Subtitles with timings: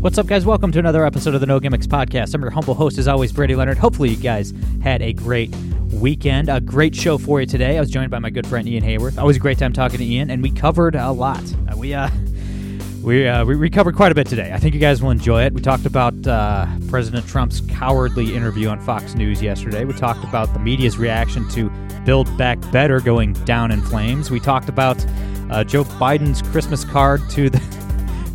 [0.00, 0.46] What's up, guys?
[0.46, 2.32] Welcome to another episode of the No Gimmicks Podcast.
[2.32, 3.78] I'm your humble host, as always, Brady Leonard.
[3.78, 5.52] Hopefully, you guys had a great
[5.92, 6.48] weekend.
[6.48, 7.76] A great show for you today.
[7.76, 9.18] I was joined by my good friend Ian Haworth.
[9.18, 11.42] Always a great time talking to Ian, and we covered a lot.
[11.68, 12.10] Uh, we uh,
[13.02, 14.52] we uh, we, we covered quite a bit today.
[14.52, 15.52] I think you guys will enjoy it.
[15.52, 19.84] We talked about uh, President Trump's cowardly interview on Fox News yesterday.
[19.84, 21.70] We talked about the media's reaction to
[22.04, 24.30] Build Back Better going down in flames.
[24.30, 25.04] We talked about
[25.50, 27.58] uh, Joe Biden's Christmas card to the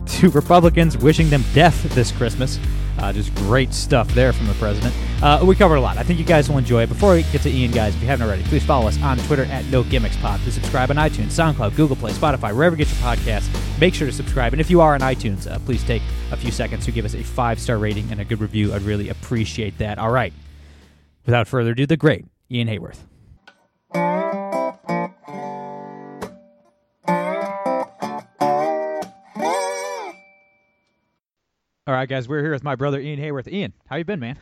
[0.19, 2.59] to Republicans, wishing them death this Christmas.
[2.99, 4.93] Uh, just great stuff there from the president.
[5.21, 5.97] Uh, we covered a lot.
[5.97, 6.89] I think you guys will enjoy it.
[6.89, 9.45] Before we get to Ian, guys, if you haven't already, please follow us on Twitter
[9.45, 10.39] at No Gimmicks Pod.
[10.41, 13.49] Please subscribe on iTunes, SoundCloud, Google Play, Spotify, wherever you get your podcasts.
[13.79, 14.53] Make sure to subscribe.
[14.53, 17.15] And if you are on iTunes, uh, please take a few seconds to give us
[17.15, 18.73] a five star rating and a good review.
[18.73, 19.97] I'd really appreciate that.
[19.97, 20.33] All right.
[21.25, 24.42] Without further ado, the great Ian Haworth.
[31.85, 33.49] All right, guys, we're here with my brother Ian Haworth.
[33.49, 34.39] Ian, how you been, man?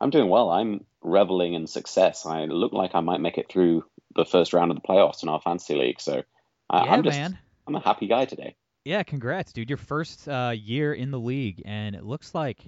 [0.00, 0.50] I'm doing well.
[0.50, 2.26] I'm reveling in success.
[2.26, 3.84] I look like I might make it through
[4.16, 6.00] the first round of the playoffs in our fantasy league.
[6.00, 6.24] So
[6.68, 7.38] I, Yeah, I'm just man.
[7.68, 8.56] I'm a happy guy today.
[8.84, 9.70] Yeah, congrats, dude.
[9.70, 12.58] Your first uh, year in the league, and it looks like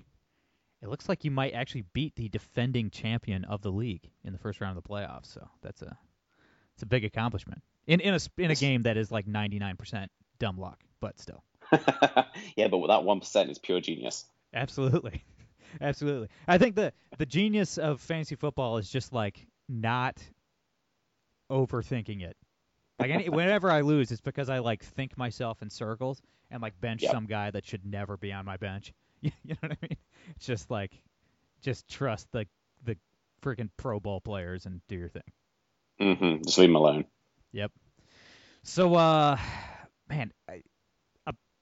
[0.81, 4.39] it looks like you might actually beat the defending champion of the league in the
[4.39, 5.27] first round of the playoffs.
[5.27, 5.99] So that's a
[6.75, 10.07] it's a big accomplishment in in a in a game that is like 99%
[10.39, 11.43] dumb luck, but still,
[12.57, 14.25] yeah, but that one percent is pure genius.
[14.55, 15.25] absolutely,
[15.81, 16.29] absolutely.
[16.47, 20.23] I think the the genius of fantasy football is just like not
[21.51, 22.37] overthinking it.
[22.99, 26.21] Like any, whenever I lose, it's because I like think myself in circles
[26.51, 27.13] and like bench Yep.
[27.13, 28.93] some guy that should never be on my bench.
[29.21, 29.97] You know what I mean?
[30.37, 30.93] It's just like,
[31.61, 32.47] just trust the
[32.85, 32.97] the
[33.43, 35.23] freaking Pro Bowl players and do your thing.
[36.01, 36.43] Mm-hmm.
[36.45, 37.05] Just leave him alone.
[37.53, 37.73] Yep.
[38.63, 39.37] So, uh,
[40.09, 40.63] man, I,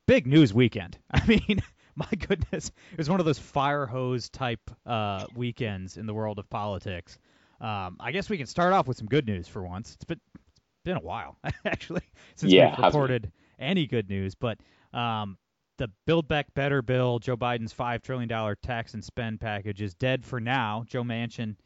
[0.07, 0.99] big news weekend.
[1.11, 1.63] I mean,
[1.97, 6.39] my goodness, it was one of those fire hose type uh, weekends in the world
[6.39, 7.19] of politics.
[7.61, 9.95] Um, I guess we can start off with some good news for once.
[9.95, 12.03] It's been it's been a while actually
[12.35, 14.59] since Yeah, we've reported any good news, but
[14.93, 15.39] um,
[15.79, 19.95] the Build Back Better bill, Joe Biden's five trillion dollar tax and spend package, is
[19.95, 20.85] dead for now.
[20.87, 21.57] Joe Manchin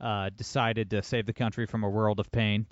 [0.00, 2.66] uh, decided to save the country from a world of pain.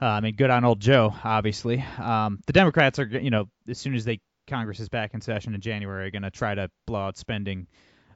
[0.00, 1.84] Uh, I mean, good on old Joe, obviously.
[1.98, 5.54] Um, the Democrats are, you know, as soon as they Congress is back in session
[5.54, 7.66] in January, going to try to blow out spending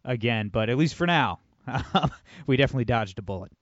[0.04, 0.48] again.
[0.48, 1.40] But at least for now,
[2.46, 3.52] we definitely dodged a bullet.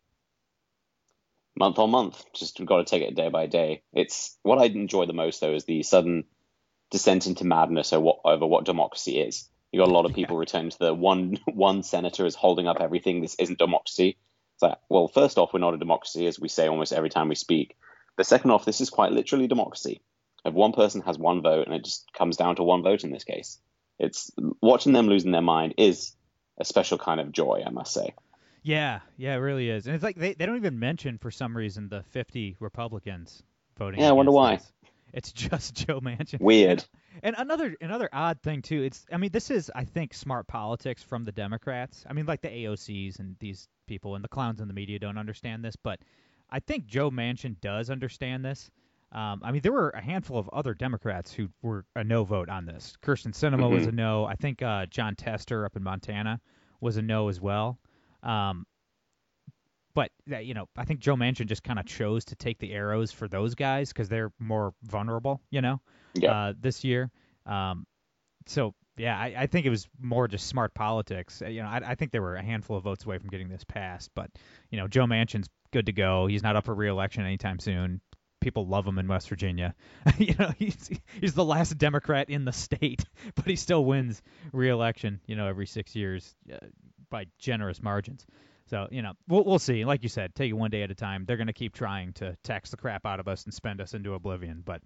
[1.57, 3.83] Month on month, just got to take it day by day.
[3.93, 6.25] It's what I enjoy the most though is the sudden
[6.91, 9.49] descent into madness over what, over what democracy is.
[9.71, 12.79] You got a lot of people returning to the one one senator is holding up
[12.81, 13.21] everything.
[13.21, 14.17] This isn't democracy.
[14.55, 17.29] It's like, well, first off, we're not a democracy, as we say almost every time
[17.29, 17.77] we speak.
[18.17, 20.01] But second off, this is quite literally democracy.
[20.45, 23.11] If one person has one vote, and it just comes down to one vote in
[23.11, 23.59] this case,
[23.99, 26.15] it's watching them losing their mind is
[26.59, 28.15] a special kind of joy, I must say.
[28.63, 29.87] Yeah, yeah, it really is.
[29.87, 33.43] And it's like they, they don't even mention for some reason the 50 Republicans
[33.79, 34.01] voting.
[34.01, 34.57] Yeah, I wonder why.
[34.57, 34.73] this.
[35.13, 36.41] It's just Joe Manchin.
[36.41, 36.85] Weird.
[37.23, 38.83] And, and another another odd thing too.
[38.83, 42.05] It's I mean this is I think smart politics from the Democrats.
[42.09, 45.19] I mean like the AOCs and these people and the clowns in the media don't
[45.19, 46.01] understand this, but
[46.51, 48.71] I think Joe Manchin does understand this.
[49.15, 52.49] Um, I mean, there were a handful of other Democrats who were a no vote
[52.49, 52.97] on this.
[53.01, 53.89] Kyrsten Sinema was Mhm.
[53.91, 54.25] a no.
[54.25, 56.41] I think uh, Jon Tester up in Montana
[56.81, 57.79] was a no as well.
[58.25, 58.67] Um,
[59.95, 62.73] but uh, you know, I think Joe Manchin just kind of chose to take the
[62.73, 65.41] arrows for those guys because they're more vulnerable.
[65.51, 65.81] You know,
[66.15, 66.33] Yeah.
[66.33, 67.11] uh, this year.
[67.47, 67.87] Um,
[68.47, 71.41] so yeah, I, I think it was more just smart politics.
[71.43, 73.49] Uh, You know, I, I think there were a handful of votes away from getting
[73.49, 74.31] this passed, but
[74.71, 76.27] you know, Joe Manchin's good to go.
[76.27, 78.01] He's not up for reelection anytime soon.
[78.45, 79.75] People love him in West Virginia.
[80.19, 83.03] you know, he's he's the last Democrat in the state,
[83.35, 84.21] but he still wins
[84.53, 85.19] reelection.
[85.27, 86.59] You know, every six years uh,
[87.09, 88.27] by generous margins.
[88.67, 89.87] So you know, we'll we'll see.
[89.87, 91.25] Like you said, take it one day at a time.
[91.25, 93.95] They're going to keep trying to tax the crap out of us and spend us
[93.95, 94.83] into oblivion, but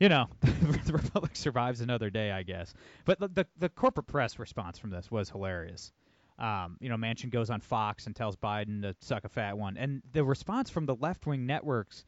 [0.00, 2.74] you know, the Republic survives another day, I guess.
[3.04, 5.92] But the, the the corporate press response from this was hilarious.
[6.40, 9.76] Um, you know, Manchin goes on Fox and tells Biden to suck a fat one,
[9.76, 12.04] and the response from the left wing networks.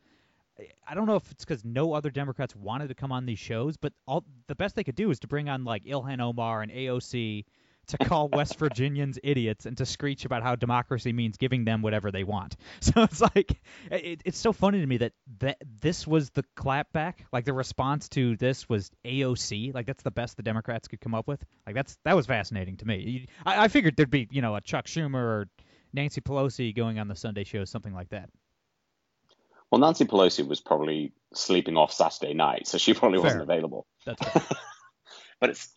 [0.86, 3.76] I don't know if it's because no other Democrats wanted to come on these shows,
[3.76, 6.72] but all the best they could do is to bring on like Ilhan Omar and
[6.72, 7.44] AOC
[7.88, 12.10] to call West Virginians idiots and to screech about how democracy means giving them whatever
[12.10, 12.56] they want.
[12.80, 13.60] So it's like
[13.90, 18.08] it, it's so funny to me that that this was the clapback, like the response
[18.10, 21.44] to this was AOC, like that's the best the Democrats could come up with.
[21.66, 23.26] Like that's that was fascinating to me.
[23.44, 25.48] I, I figured there'd be you know a Chuck Schumer or
[25.92, 28.30] Nancy Pelosi going on the Sunday show, something like that.
[29.70, 33.24] Well, Nancy Pelosi was probably sleeping off Saturday night, so she probably Fair.
[33.24, 33.86] wasn't available.
[34.04, 34.22] That's
[35.40, 35.68] but it's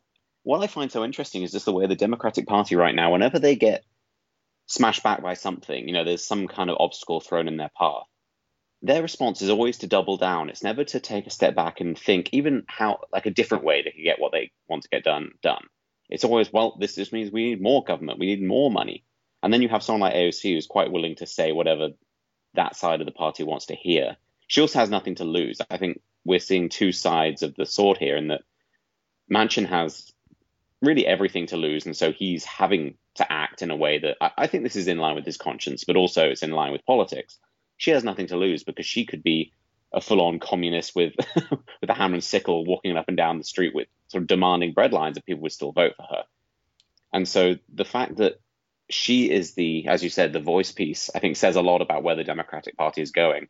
[0.44, 3.39] what I find so interesting is just the way the Democratic Party right now, whenever
[3.39, 3.83] they get
[4.68, 8.03] smashed back by something, you know, there's some kind of obstacle thrown in their path.
[8.81, 10.50] Their response is always to double down.
[10.50, 13.81] It's never to take a step back and think even how like a different way
[13.81, 15.63] they could get what they want to get done done.
[16.09, 19.03] It's always, well, this just means we need more government, we need more money.
[19.44, 21.89] And then you have someone like AOC who's quite willing to say whatever
[22.53, 24.17] that side of the party wants to hear.
[24.47, 25.59] She also has nothing to lose.
[25.69, 28.41] I think we're seeing two sides of the sword here, in that
[29.31, 30.11] Manchin has
[30.81, 34.31] really everything to lose, and so he's having to act in a way that I,
[34.37, 36.85] I think this is in line with his conscience, but also it's in line with
[36.85, 37.37] politics.
[37.77, 39.53] She has nothing to lose because she could be
[39.91, 41.13] a full-on communist with
[41.81, 44.73] with a hammer and sickle, walking up and down the street with sort of demanding
[44.73, 46.23] breadlines, and people would still vote for her.
[47.11, 48.39] And so the fact that
[48.89, 52.03] she is the, as you said, the voice piece, I think says a lot about
[52.03, 53.47] where the Democratic Party is going.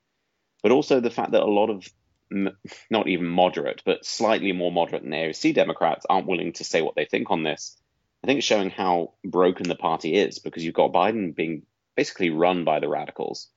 [0.62, 1.88] But also the fact that a lot of
[2.90, 6.96] not even moderate, but slightly more moderate than AOC Democrats aren't willing to say what
[6.96, 7.78] they think on this.
[8.24, 11.64] I think it's showing how broken the party is because you've got Biden being
[11.96, 13.50] basically run by the radicals,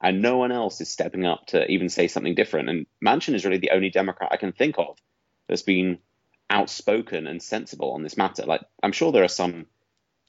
[0.00, 2.68] and no one else is stepping up to even say something different.
[2.68, 4.98] And Manchin is really the only Democrat I can think of
[5.48, 5.98] that's been
[6.50, 8.44] outspoken and sensible on this matter.
[8.44, 9.66] Like I'm sure there are some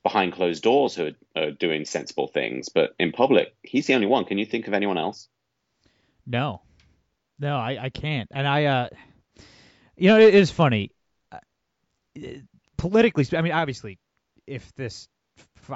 [0.03, 4.07] behind closed doors who are, are doing sensible things, but in public, he's the only
[4.07, 4.25] one.
[4.25, 5.27] Can you think of anyone else?
[6.25, 6.61] No,
[7.39, 8.29] no, I, I can't.
[8.31, 8.89] And I, uh,
[9.97, 10.91] you know, it is funny.
[11.31, 11.37] Uh,
[12.77, 13.99] politically, I mean, obviously,
[14.47, 15.07] if this,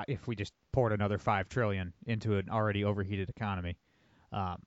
[0.07, 3.77] if we just poured another five trillion into an already overheated economy,
[4.31, 4.57] um,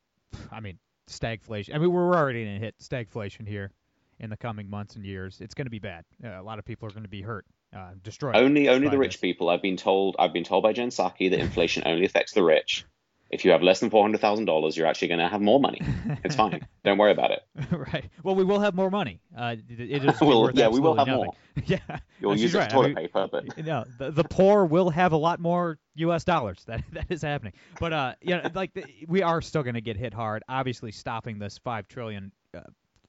[0.50, 0.78] I mean,
[1.08, 1.74] stagflation.
[1.74, 3.72] I mean, we're already going to hit stagflation here
[4.20, 5.40] in the coming months and years.
[5.40, 6.04] It's going to be bad.
[6.22, 8.36] Uh, a lot of people are going to be hurt, uh, destroyed.
[8.36, 9.20] Only, only the rich this.
[9.20, 9.48] people.
[9.48, 10.16] I've been told.
[10.18, 12.84] I've been told by Jen Psaki that inflation only affects the rich.
[13.30, 15.60] If you have less than four hundred thousand dollars, you're actually going to have more
[15.60, 15.82] money.
[16.24, 16.66] It's fine.
[16.82, 17.42] Don't worry about it.
[17.70, 18.08] right.
[18.22, 19.20] Well, we will have more money.
[19.36, 21.32] Uh, it, is Well, worth yeah, we will have nothing.
[21.66, 21.78] yeah.
[22.20, 22.68] You'll use it right.
[22.68, 25.78] as I toilet mean, paper, but no, the, the poor will have a lot more
[25.96, 26.24] U.S.
[26.24, 26.64] dollars.
[26.66, 27.52] That that is happening.
[27.78, 30.42] But uh, yeah, like the, we are still going to get hit hard.
[30.48, 32.60] Obviously, stopping this five trillion uh,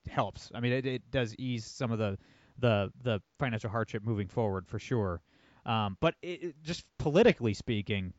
[0.09, 0.51] helps.
[0.53, 2.17] I mean, it, it does ease some of the
[2.59, 5.21] the the financial hardship moving forward for sure.
[5.65, 8.13] Um, but it, it- just politically speaking,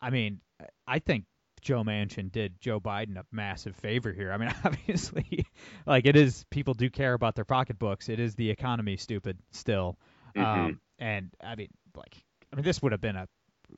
[0.00, 0.40] I mean,
[0.86, 1.24] I think
[1.60, 4.32] Joe Manchin did Joe Biden a massive favor here.
[4.32, 5.46] I mean, obviously,
[5.86, 8.08] like it is people do care about their pocketbooks.
[8.08, 9.98] It is the economy, stupid still.
[10.36, 12.16] Um, and I mean, like,
[12.52, 13.26] I mean, this would have been a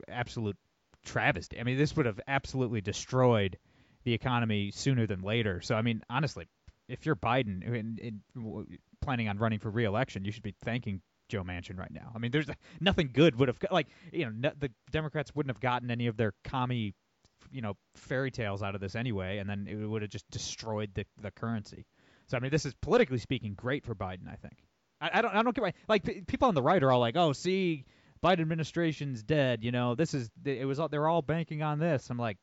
[0.07, 0.57] absolute
[1.05, 1.59] travesty.
[1.59, 3.57] I mean, this would have absolutely destroyed
[4.03, 5.61] the economy sooner than later.
[5.61, 6.47] So, I mean, honestly,
[6.87, 8.21] if you're Biden and, and
[9.05, 12.11] planning on running for re-election, you should be thanking Joe Manchin right now.
[12.13, 12.47] I mean, there's
[12.79, 16.17] nothing good would have like you know no, the Democrats wouldn't have gotten any of
[16.17, 16.93] their commie
[17.51, 20.91] you know fairy tales out of this anyway, and then it would have just destroyed
[20.93, 21.85] the the currency.
[22.27, 24.27] So I mean, this is politically speaking great for Biden.
[24.27, 24.55] I think.
[25.01, 26.99] I, I don't I don't get why like p- people on the right are all
[26.99, 27.85] like, oh, see,
[28.23, 29.63] Biden administration's dead.
[29.63, 32.09] You know, this is it was they're all banking on this.
[32.09, 32.37] I'm like.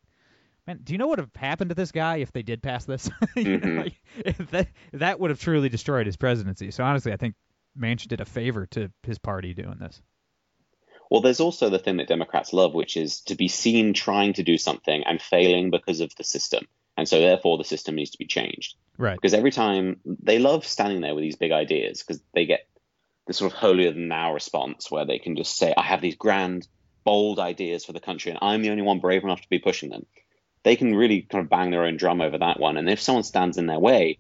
[0.67, 2.85] Man, do you know what would have happened to this guy if they did pass
[2.85, 3.11] this?
[3.37, 3.79] You know, mm-hmm.
[3.79, 6.71] like, that that would have truly destroyed his presidency.
[6.71, 7.35] So honestly, I think
[7.79, 10.01] Manchin did a favor to his party doing this.
[11.11, 14.43] Well, there's also the thing that Democrats love, which is to be seen trying to
[14.43, 16.67] do something and failing because of the system.
[16.97, 18.77] And so, therefore, the system needs to be changed.
[18.99, 19.17] Right.
[19.17, 22.67] Because every time they love standing there with these big ideas because they get
[23.27, 26.17] this sort of holier than thou response where they can just say, I have these
[26.17, 26.67] grand,
[27.05, 29.91] bold ideas for the country and I'm the only one brave enough to be pushing
[29.91, 30.07] them.
[30.65, 32.77] They can really kind of bang their own drum over that one.
[32.77, 34.19] And if someone stands in their way,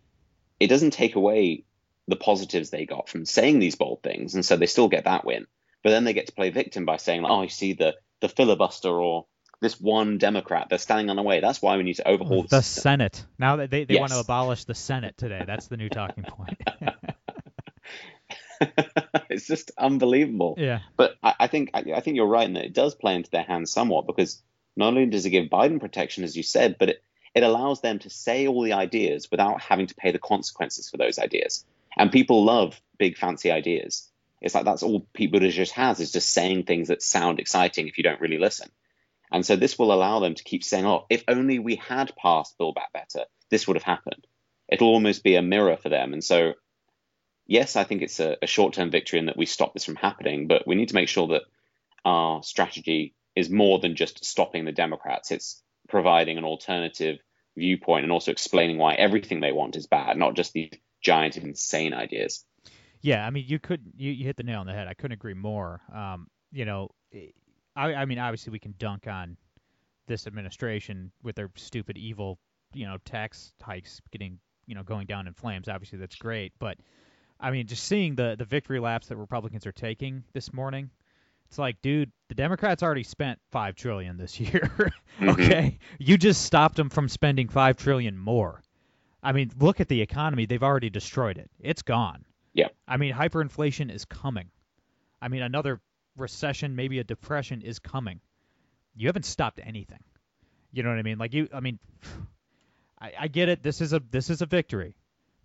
[0.58, 1.64] it doesn't take away
[2.08, 4.34] the positives they got from saying these bold things.
[4.34, 5.46] And so they still get that win.
[5.82, 8.88] But then they get to play victim by saying, oh, you see the, the filibuster
[8.88, 9.26] or
[9.60, 11.40] this one Democrat, they're standing on the way.
[11.40, 12.62] That's why we need to overhaul the, The.
[12.62, 13.24] Senate.
[13.38, 15.44] Now that they, they want to abolish the Senate today.
[15.46, 16.60] That's the new talking point.
[19.30, 20.56] it's just unbelievable.
[20.58, 20.80] yeah.
[20.96, 23.30] But I, I think I, I think you're right in that it does play into
[23.30, 24.42] their hands somewhat because
[24.76, 27.02] not only does it give Biden protection, as you said, but it,
[27.34, 30.96] it allows them to say all the ideas without having to pay the consequences for
[30.96, 31.64] those ideas.
[31.96, 34.08] And people love big fancy ideas.
[34.40, 37.96] It's like that's all Pete Buttigieg has is just saying things that sound exciting if
[37.96, 38.70] you don't really listen.
[39.30, 42.58] And so this will allow them to keep saying, "Oh, if only we had passed
[42.58, 44.26] Build Back Better, this would have happened."
[44.68, 46.12] It'll almost be a mirror for them.
[46.12, 46.54] And so
[47.46, 49.96] yes, I think it's a, a short term victory in that we stop this from
[49.96, 51.42] happening, but we need to make sure that
[52.04, 55.30] our strategy is more than just stopping the Democrats.
[55.30, 57.18] It's providing an alternative
[57.56, 60.70] viewpoint and also explaining why everything they want is bad, not just these
[61.02, 62.44] giant, insane ideas.
[63.00, 64.86] Yeah, I mean, you could you, you hit the nail on the head.
[64.86, 65.80] I couldn't agree more.
[65.92, 66.90] Um, you know,
[67.74, 69.36] I, I mean, obviously we can dunk on
[70.06, 72.38] this administration with their stupid, evil,
[72.74, 75.68] you know, tax hikes getting, you know, going down in flames.
[75.68, 76.78] Obviously that's great, but
[77.40, 80.90] I mean, just seeing the the victory laps that Republicans are taking this morning,
[81.52, 84.90] it's like, dude, the Democrats already spent five trillion this year.
[85.20, 85.28] Mm-hmm.
[85.28, 88.62] okay, you just stopped them from spending five trillion more.
[89.22, 91.50] I mean, look at the economy; they've already destroyed it.
[91.60, 92.24] It's gone.
[92.54, 92.68] Yeah.
[92.88, 94.48] I mean, hyperinflation is coming.
[95.20, 95.82] I mean, another
[96.16, 98.20] recession, maybe a depression is coming.
[98.94, 100.02] You haven't stopped anything.
[100.72, 101.18] You know what I mean?
[101.18, 101.78] Like you, I mean,
[102.98, 103.62] I, I get it.
[103.62, 104.96] This is a this is a victory,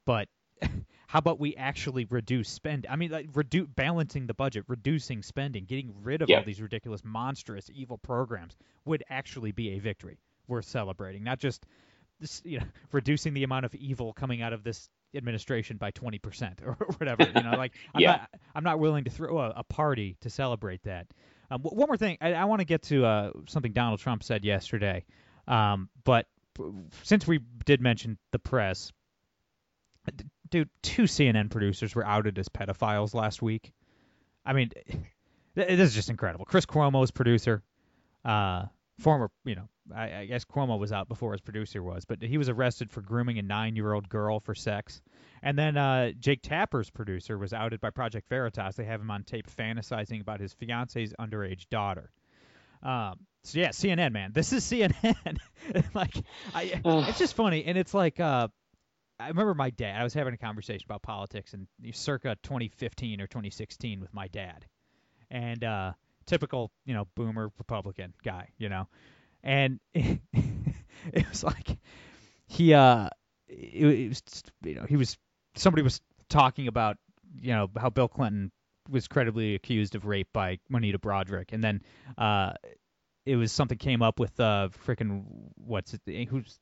[0.06, 0.30] but
[1.08, 2.86] how about we actually reduce spend?
[2.90, 6.38] I mean, like reduce balancing the budget, reducing spending, getting rid of Yeah.
[6.38, 11.24] all these ridiculous, monstrous, evil programs would actually be a victory worth celebrating.
[11.24, 11.66] Not just
[12.20, 16.56] this, you know, reducing the amount of evil coming out of this administration by 20%
[16.66, 17.24] or whatever.
[17.34, 18.12] You know, like I'm Yeah.
[18.12, 21.08] not I'm not willing to throw a, a party to celebrate that.
[21.50, 24.24] Um, w- one more thing, I, I want to get to uh, something Donald Trump
[24.24, 25.06] said yesterday.
[25.48, 26.28] Um, but
[27.04, 28.92] since we did mention the press,
[30.50, 33.74] dude, two CNN producers were outed as pedophiles last week.
[34.46, 34.72] I mean,
[35.56, 36.46] this is just incredible.
[36.46, 37.64] Chris Cuomo's producer,
[38.26, 38.66] uh,
[39.00, 42.38] former, you know, I, I guess Cuomo was out before his producer was, but he
[42.38, 45.02] was arrested for grooming a nine-year-old girl for sex.
[45.42, 48.76] And then uh, Jake Tapper's producer was outed by Project Veritas.
[48.76, 52.12] They have him on tape fantasizing about his fiance's underage daughter.
[52.84, 55.38] Um, so yeah, CNN, man, this is CNN.
[55.94, 56.16] like,
[56.54, 58.50] I, it's just funny, and it's like, uh,
[59.20, 60.00] I remember my dad.
[60.00, 64.66] I was having a conversation about politics in circa 2015 or 2016 with my dad,
[65.32, 65.94] and uh,
[66.26, 68.88] typical, you know, boomer Republican guy, you know,
[69.44, 71.78] and it, was like
[72.46, 73.10] he, uh,
[73.48, 74.24] it, it was,
[74.64, 75.18] you know, he was
[75.56, 76.98] somebody was talking about,
[77.42, 78.52] you know, how Bill Clinton
[78.90, 81.82] was credibly accused of rape by Juanita Broaddrick, and then
[82.20, 82.54] uh,
[83.26, 85.24] it was something came up with uh, frickin'
[85.56, 86.28] what's it?
[86.30, 86.60] Who's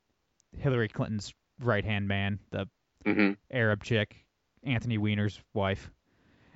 [0.58, 2.68] Hillary Clinton's right hand man, the
[3.06, 4.26] hmm Arab chick,
[4.64, 5.92] Anthony Weiner's wife.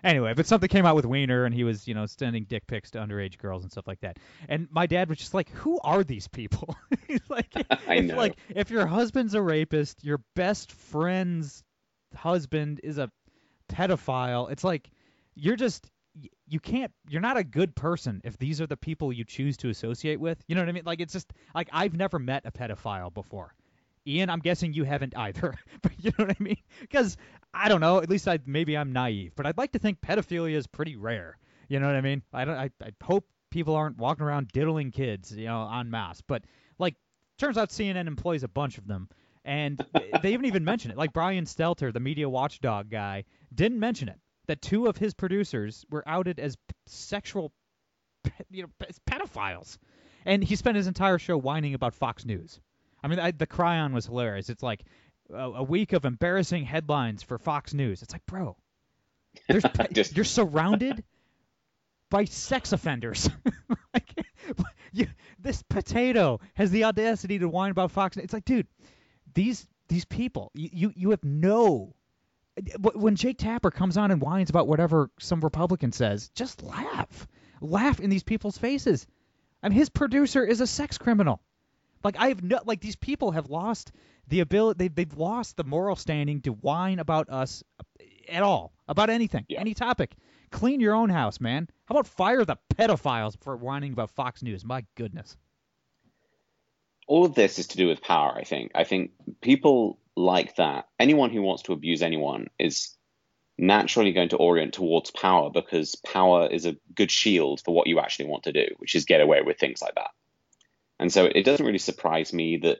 [0.04, 2.92] Anyway, but something came out with Weiner, and he was, you know, sending dick pics
[2.92, 4.18] to underage girls and stuff like that.
[4.48, 6.76] And my dad was just like, "Who are these people?"
[7.08, 7.54] He's like,
[7.88, 8.16] I know.
[8.16, 11.64] like, if your husband's a rapist, your best friend's
[12.16, 13.12] husband is a
[13.70, 14.52] pedophile.
[14.52, 14.90] It's like
[15.36, 15.90] you're just
[16.48, 19.70] you can't you're not a good person if these are the people you choose to
[19.70, 20.44] associate with.
[20.48, 20.84] You know what I mean?
[20.86, 23.54] Like it's just like I've never met a pedophile before.
[24.10, 25.54] Ian, I'm guessing you haven't either.
[25.82, 26.58] but you know what I mean?
[26.82, 27.16] Because
[27.54, 28.02] I don't know.
[28.02, 31.38] At least I maybe I'm naive, but I'd like to think pedophilia is pretty rare.
[31.68, 32.24] You know what I mean?
[32.34, 32.56] I don't.
[32.56, 36.22] I, I hope people aren't walking around diddling kids, you know, en masse.
[36.22, 36.44] But
[36.78, 36.96] like,
[37.38, 39.10] turns out CNN employs a bunch of them,
[39.46, 39.84] and
[40.22, 40.98] they haven't even mentioned it.
[40.98, 44.20] Like Brian Stelter, the media watchdog guy, didn't mention it.
[44.48, 47.52] That two of his producers were outed as sexual,
[48.50, 49.78] you know, pe- pedophiles,
[50.26, 52.60] and he spent his entire show whining about Fox News.
[53.04, 54.50] I mean, I, the chyron was hilarious.
[54.50, 54.84] It's like
[55.34, 58.02] a, a week of embarrassing headlines for Fox News.
[58.02, 58.58] It's like, bro,
[59.48, 59.64] there's
[59.94, 61.04] Just- you're surrounded
[62.10, 63.30] by sex offenders.
[63.94, 64.14] like,
[64.92, 65.08] you,
[65.40, 68.18] this potato has the audacity to whine about Fox.
[68.18, 68.26] News.
[68.26, 68.68] It's like, dude,
[69.34, 71.94] these these people, you you, you have no.
[72.94, 77.26] When Jake Tapper comes on and whines about whatever some Republican says, just laugh,
[77.62, 79.08] laugh in these people's faces.
[79.64, 81.42] I mean, his producer is a sex criminal.
[82.04, 83.92] Like I have no like these people have lost
[84.28, 87.64] the ability they they've lost the moral standing to whine about us
[88.30, 89.60] at all about anything Yeah.
[89.60, 90.16] any topic.
[90.52, 91.68] Clean your own house, man.
[91.86, 94.64] How about fire the pedophiles for whining about Fox News?
[94.66, 95.38] My goodness.
[97.08, 98.72] all of this is to do with power, I think.
[98.76, 102.96] I think people like that, anyone who wants to abuse anyone is
[103.58, 108.00] naturally going to orient towards power because power is a good shield for what you
[108.00, 110.12] actually want to do, which is get away with things like that.
[111.00, 112.80] And so it doesn't really surprise me that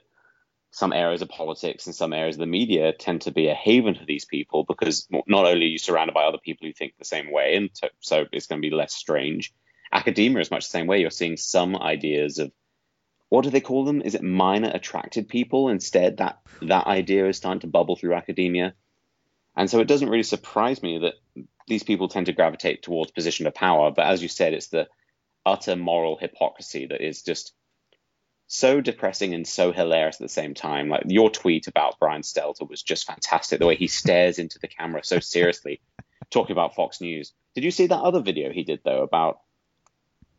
[0.72, 3.94] some areas of politics and some areas of the media tend to be a haven
[3.94, 7.04] for these people because not only are you surrounded by other people who think the
[7.04, 9.52] same way, and so, it's going to be less strange.
[9.92, 11.00] Academia is much the same way.
[11.00, 12.52] You're seeing some ideas of
[13.30, 14.02] what do they call them?
[14.02, 16.18] Is it minor attracted people instead?
[16.18, 18.74] That that idea is starting to bubble through academia,
[19.56, 21.14] and so it doesn't really surprise me that
[21.66, 23.90] these people tend to gravitate towards position of power.
[23.90, 24.88] But as you said, it's the
[25.46, 27.54] utter moral hypocrisy that is just
[28.52, 30.88] so depressing and so hilarious at the same time.
[30.88, 33.60] Like your tweet about Brian Stelter was just fantastic.
[33.60, 35.80] The way he stares into the camera so seriously,
[36.30, 37.32] talking about Fox News.
[37.54, 39.38] Did you see that other video he did though about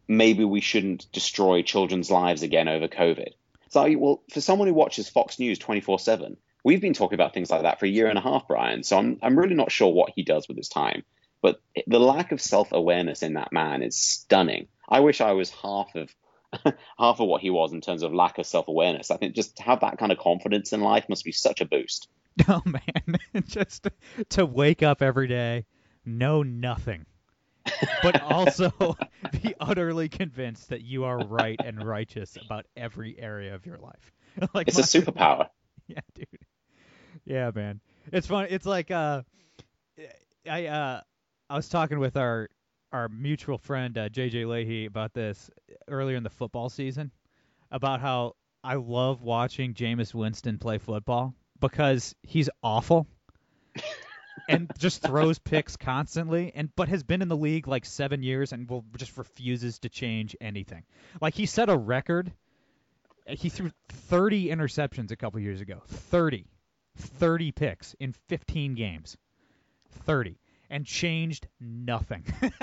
[0.09, 3.29] maybe we shouldn't destroy children's lives again over COVID?
[3.69, 7.49] So, well, for someone who watches Fox News 24 7, we've been talking about things
[7.49, 8.83] like that for a year and a half, Brian.
[8.83, 11.03] So I'm, I'm really not sure what he does with his time.
[11.41, 14.67] But the lack of self awareness in that man is stunning.
[14.89, 16.13] I wish I was half of
[16.97, 19.11] half of what he was in terms of lack of self awareness.
[19.11, 21.65] I think just to have that kind of confidence in life must be such a
[21.65, 22.07] boost.
[22.47, 23.89] Oh man, just
[24.29, 25.65] to wake up every day,
[26.05, 27.05] know nothing,
[28.01, 28.71] but also
[29.43, 34.13] be utterly convinced that you are right and righteous about every area of your life.
[34.53, 35.49] like it's my, a superpower.
[35.87, 36.27] Yeah, dude.
[37.25, 37.81] Yeah, man.
[38.13, 38.47] It's fun.
[38.49, 39.23] It's like uh,
[40.49, 41.01] I uh,
[41.49, 42.49] I was talking with our
[42.91, 45.49] our mutual friend uh, JJ Leahy about this
[45.87, 47.11] earlier in the football season
[47.71, 53.07] about how I love watching Jameis Winston play football because he's awful
[54.49, 58.51] and just throws picks constantly and but has been in the league like 7 years
[58.51, 60.83] and will just refuses to change anything.
[61.21, 62.31] Like he set a record
[63.27, 65.81] he threw 30 interceptions a couple years ago.
[65.87, 66.45] 30.
[66.97, 69.15] 30 picks in 15 games.
[70.05, 70.40] 30
[70.71, 72.23] and changed nothing.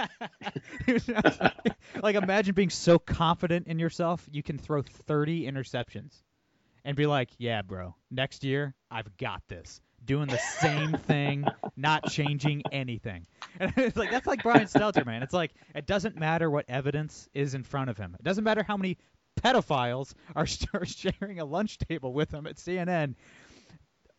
[2.03, 6.23] like imagine being so confident in yourself you can throw 30 interceptions
[6.85, 11.45] and be like, "Yeah, bro, next year I've got this." Doing the same thing,
[11.77, 13.27] not changing anything.
[13.61, 15.23] And it's like that's like Brian Stelter, man.
[15.23, 18.17] It's like it doesn't matter what evidence is in front of him.
[18.19, 18.97] It doesn't matter how many
[19.43, 23.17] pedophiles are, are sharing a lunch table with him at CNN.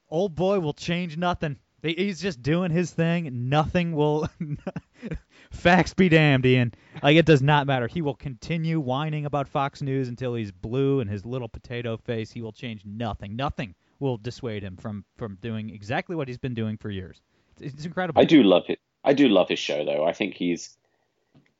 [0.10, 1.58] Old boy will change nothing.
[1.82, 3.50] He's just doing his thing.
[3.50, 4.28] Nothing will.
[5.52, 6.74] Facts be damned, Ian.
[7.02, 7.88] Like it does not matter.
[7.88, 12.32] He will continue whining about Fox News until he's blue and his little potato face.
[12.32, 13.36] He will change nothing.
[13.36, 17.22] Nothing will dissuade him from from doing exactly what he's been doing for years.
[17.60, 18.22] It's, it's incredible.
[18.22, 18.80] I do love it.
[19.04, 20.06] I do love his show, though.
[20.06, 20.78] I think he's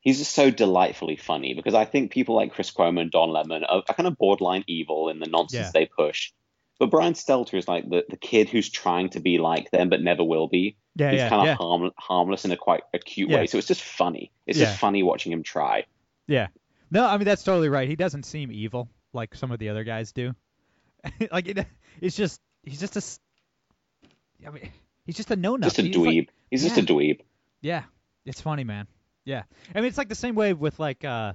[0.00, 3.64] he's just so delightfully funny because I think people like Chris Cuomo and Don Lemon
[3.64, 5.70] are, are kind of borderline evil in the nonsense yeah.
[5.72, 6.32] they push.
[6.80, 10.00] But Brian Stelter is like the, the kid who's trying to be like them but
[10.00, 10.78] never will be.
[10.96, 11.54] Yeah, He's yeah, kind of yeah.
[11.56, 13.36] harm, harmless in a quite acute yeah.
[13.36, 13.46] way.
[13.46, 14.32] So it's just funny.
[14.46, 14.64] It's yeah.
[14.64, 15.84] just funny watching him try.
[16.26, 16.48] Yeah.
[16.90, 17.86] No, I mean that's totally right.
[17.86, 20.34] He doesn't seem evil like some of the other guys do.
[21.30, 21.66] like it,
[22.00, 24.70] it's just he's just a I mean
[25.04, 25.66] he's just a no no.
[25.66, 26.16] Just a he's dweeb.
[26.16, 27.20] Like, he's just a dweeb.
[27.60, 27.82] Yeah.
[28.24, 28.86] It's funny, man.
[29.26, 29.42] Yeah.
[29.74, 31.34] I mean it's like the same way with like uh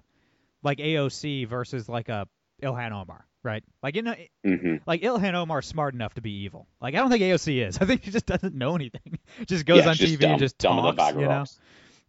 [0.63, 2.27] like AOC versus like a
[2.62, 3.63] Ilhan Omar right?
[3.82, 4.15] Like you know,
[4.46, 4.78] mm-hmm.
[4.86, 6.68] like Ilhan Omar's smart enough to be evil.
[6.82, 7.78] Like I don't think AOC is.
[7.82, 9.20] I think she just doesn't know anything.
[9.46, 11.15] just goes yeah, on TV dumb, and just talks.
[11.15, 11.46] You know?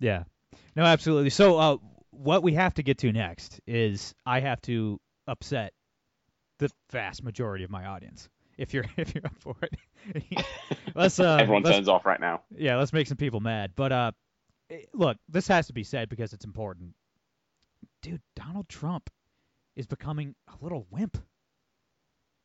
[0.00, 0.24] Yeah.
[0.74, 1.30] No, absolutely.
[1.30, 1.76] So uh,
[2.10, 5.72] what we have to get to next is I have to upset
[6.58, 8.28] the vast majority of my audience.
[8.58, 10.46] If you're if you're up for it,
[10.94, 11.20] let's.
[11.20, 12.42] Uh, Everyone let's, turns off right now.
[12.56, 13.72] Yeah, let's make some people mad.
[13.76, 14.12] But uh,
[14.94, 16.94] look, this has to be said because it's important.
[18.02, 19.10] Dude, Donald Trump
[19.76, 21.18] is becoming a little wimp.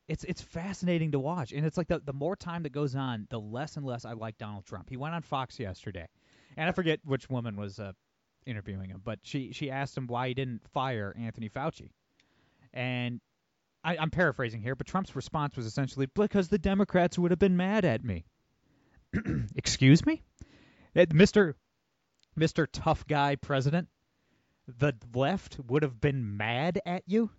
[0.08, 3.26] It's it's fascinating to watch, and it's like the the more time that goes on,
[3.30, 4.90] the less and less I like Donald Trump.
[4.90, 6.08] He went on Fox yesterday,
[6.56, 7.92] and I forget which woman was uh,
[8.44, 11.90] interviewing him, but she she asked him why he didn't fire Anthony Fauci,
[12.74, 13.20] and
[13.84, 17.56] I, I'm paraphrasing here, but Trump's response was essentially because the Democrats would have been
[17.56, 18.24] mad at me.
[19.56, 20.22] Excuse me,
[21.12, 21.56] Mister
[22.34, 23.88] Mister Tough Guy President
[24.66, 27.30] the left would have been mad at you?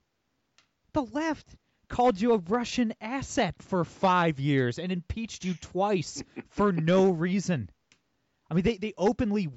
[0.93, 1.55] The left
[1.87, 7.69] called you a Russian asset for five years and impeached you twice for no reason.
[8.49, 9.49] I mean, they, they openly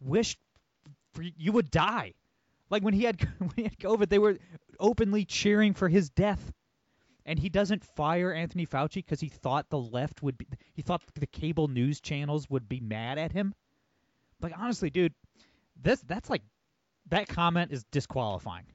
[0.00, 0.38] wished
[1.12, 2.14] for you would die.
[2.70, 4.38] Like when he had when he had COVID, they were
[4.78, 6.52] openly cheering for his death.
[7.24, 11.02] And he doesn't fire Anthony Fauci because he thought the left would be he thought
[11.14, 13.52] the cable news channels would be mad at him.
[14.40, 15.14] Like honestly, dude,
[15.82, 16.42] this that's like
[17.10, 18.66] that comment is disqualifying.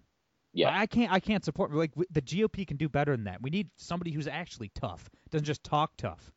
[0.54, 1.12] Yeah, I can't.
[1.12, 1.74] I can't support.
[1.74, 3.42] Like the GOP can do better than that.
[3.42, 6.32] We need somebody who's actually tough, doesn't just talk tough.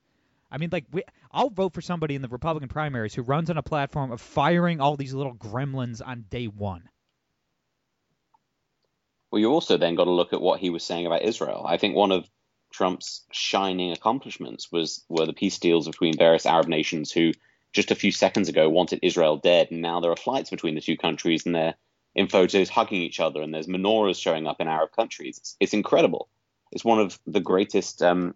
[0.51, 1.03] I mean, like we,
[1.33, 4.81] I'll vote for somebody in the Republican primaries who runs on a platform of firing
[4.81, 6.89] all these little gremlins on day one.
[9.33, 11.65] Well, you also then got to look at what he was saying about Israel.
[11.67, 12.25] I think one of
[12.73, 17.33] Trump's shining accomplishments was were the peace deals between various Arab nations who
[17.75, 20.81] just a few seconds ago wanted Israel dead, and now there are flights between the
[20.81, 21.75] two countries, and they're
[22.15, 25.39] in photos hugging each other, and there's menorahs showing up in Arab countries.
[25.39, 26.29] It's, it's incredible.
[26.73, 28.35] It's one of the greatest um,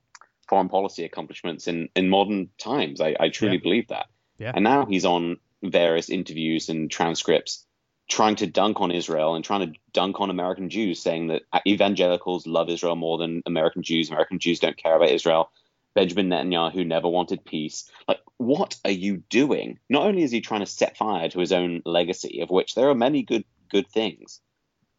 [0.48, 3.01] foreign policy accomplishments in, in modern times.
[3.01, 3.62] I, I truly yeah.
[3.62, 4.07] believe that.
[4.38, 4.53] Yeah.
[4.55, 7.64] And now he's on various interviews and transcripts
[8.09, 12.46] trying to dunk on Israel and trying to dunk on American Jews, saying that evangelicals
[12.46, 14.09] love Israel more than American Jews.
[14.09, 15.51] American Jews don't care about Israel.
[15.99, 17.91] Benjamin Netanyahu never wanted peace.
[18.07, 19.81] Like, what are you doing?
[19.89, 22.89] Not only is he trying to set fire to his own legacy, of which there
[22.89, 24.41] are many good good things,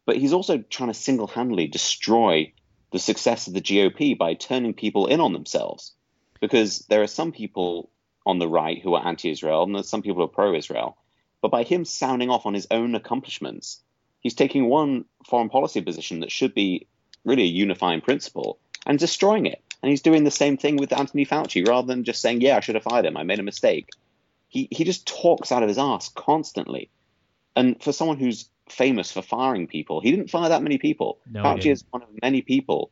[0.04, 2.52] but he's also trying to single-handedly destroy
[2.92, 5.94] the success of the GOP by turning people in on themselves.
[6.38, 7.90] Because there are some people
[8.26, 10.98] on the right who are anti-Israel, and there's some people who are pro-Israel.
[11.40, 13.82] But by him sounding off on his own accomplishments,
[14.20, 16.86] he's taking one foreign policy position that should be
[17.24, 19.62] really a unifying principle and destroying it.
[19.82, 22.60] And he's doing the same thing with Anthony Fauci rather than just saying, yeah, I
[22.60, 23.16] should have fired him.
[23.16, 23.88] I made a mistake.
[24.48, 26.90] He, he just talks out of his ass constantly.
[27.56, 31.18] And for someone who's famous for firing people, he didn't fire that many people.
[31.30, 32.90] No, Fauci is one of many people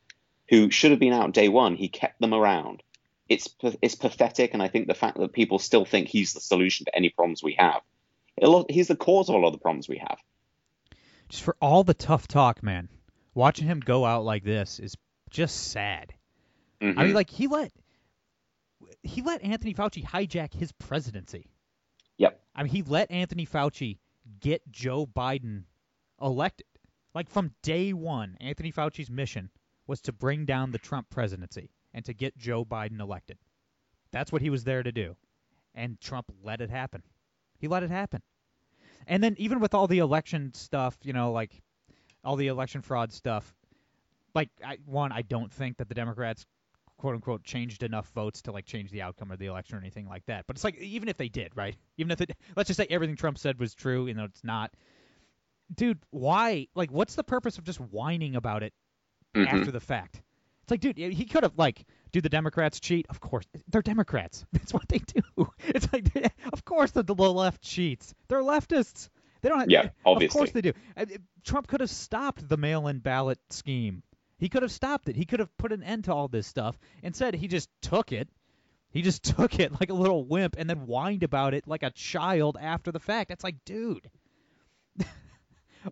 [0.48, 1.76] who should have been out day one.
[1.76, 2.82] He kept them around.
[3.28, 6.86] It's it's pathetic, and I think the fact that people still think he's the solution
[6.86, 7.82] to any problems we have,
[8.70, 10.18] he's the cause of a lot of the problems we have.
[11.28, 12.88] Just for all the tough talk, man.
[13.34, 14.96] Watching him go out like this is
[15.30, 16.14] just sad.
[16.80, 16.98] Mm-hmm.
[16.98, 17.72] I mean, like he let
[19.02, 21.50] he let Anthony Fauci hijack his presidency.
[22.18, 22.40] Yep.
[22.54, 23.98] I mean, he let Anthony Fauci
[24.40, 25.64] get Joe Biden
[26.20, 26.66] elected.
[27.14, 29.50] Like from day one, Anthony Fauci's mission
[29.86, 33.38] was to bring down the Trump presidency and to get Joe Biden elected.
[34.12, 35.16] That's what he was there to do.
[35.74, 37.02] And Trump let it happen.
[37.58, 38.22] He let it happen.
[39.06, 41.62] And then even with all the election stuff, you know, like
[42.24, 43.54] all the election fraud stuff,
[44.34, 46.46] like I, one, I don't think that the Democrats
[46.98, 50.06] quote unquote changed enough votes to like change the outcome of the election or anything
[50.06, 50.46] like that.
[50.46, 51.76] But it's like even if they did, right?
[51.96, 54.72] Even if it let's just say everything Trump said was true, you know, it's not.
[55.74, 56.66] Dude, why?
[56.74, 58.72] Like, what's the purpose of just whining about it
[59.34, 59.56] Mm-hmm.
[59.58, 60.22] after the fact?
[60.62, 63.06] It's like, dude, he could have like, do the Democrats cheat?
[63.10, 64.44] Of course, they're Democrats.
[64.52, 65.20] That's what they do.
[65.64, 68.14] It's like, of course, the, the left cheats.
[68.28, 69.08] They're leftists.
[69.42, 69.70] They don't.
[69.70, 70.26] Yeah, obviously.
[70.26, 70.72] Of course they do.
[70.96, 71.06] Uh,
[71.44, 74.02] Trump could have stopped the mail-in ballot scheme.
[74.38, 75.16] He could have stopped it.
[75.16, 76.78] He could have put an end to all this stuff.
[77.02, 78.28] Instead, he just took it.
[78.90, 81.90] He just took it like a little wimp and then whined about it like a
[81.90, 83.30] child after the fact.
[83.30, 84.08] It's like, dude,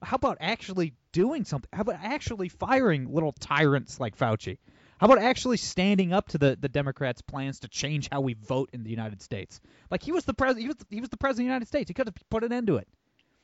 [0.02, 1.68] how about actually doing something?
[1.72, 4.58] How about actually firing little tyrants like Fauci?
[4.98, 8.70] How about actually standing up to the, the Democrats' plans to change how we vote
[8.72, 9.60] in the United States?
[9.90, 10.62] Like he was the president.
[10.62, 11.88] He was he was the president of the United States.
[11.88, 12.88] He could have put an end to it.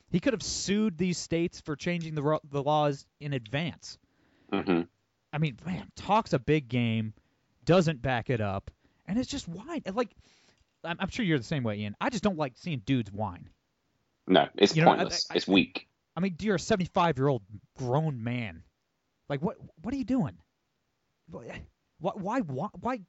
[0.09, 3.99] He could have sued these states for changing the the laws in advance.
[4.51, 4.81] Mm-hmm.
[5.33, 7.13] I mean, man, talks a big game,
[7.65, 8.69] doesn't back it up,
[9.07, 9.81] and it's just wide.
[9.93, 10.11] Like,
[10.83, 11.95] I'm, I'm sure you're the same way, Ian.
[11.99, 13.49] I just don't like seeing dudes whine.
[14.27, 15.27] No, it's You know, I- pointless.
[15.31, 15.87] I- it's weak.
[16.15, 17.41] I mean, you're a 75 year old
[17.77, 18.63] grown man.
[19.27, 20.37] Like, what what are you doing?
[21.31, 21.61] Why
[21.99, 22.99] why why, why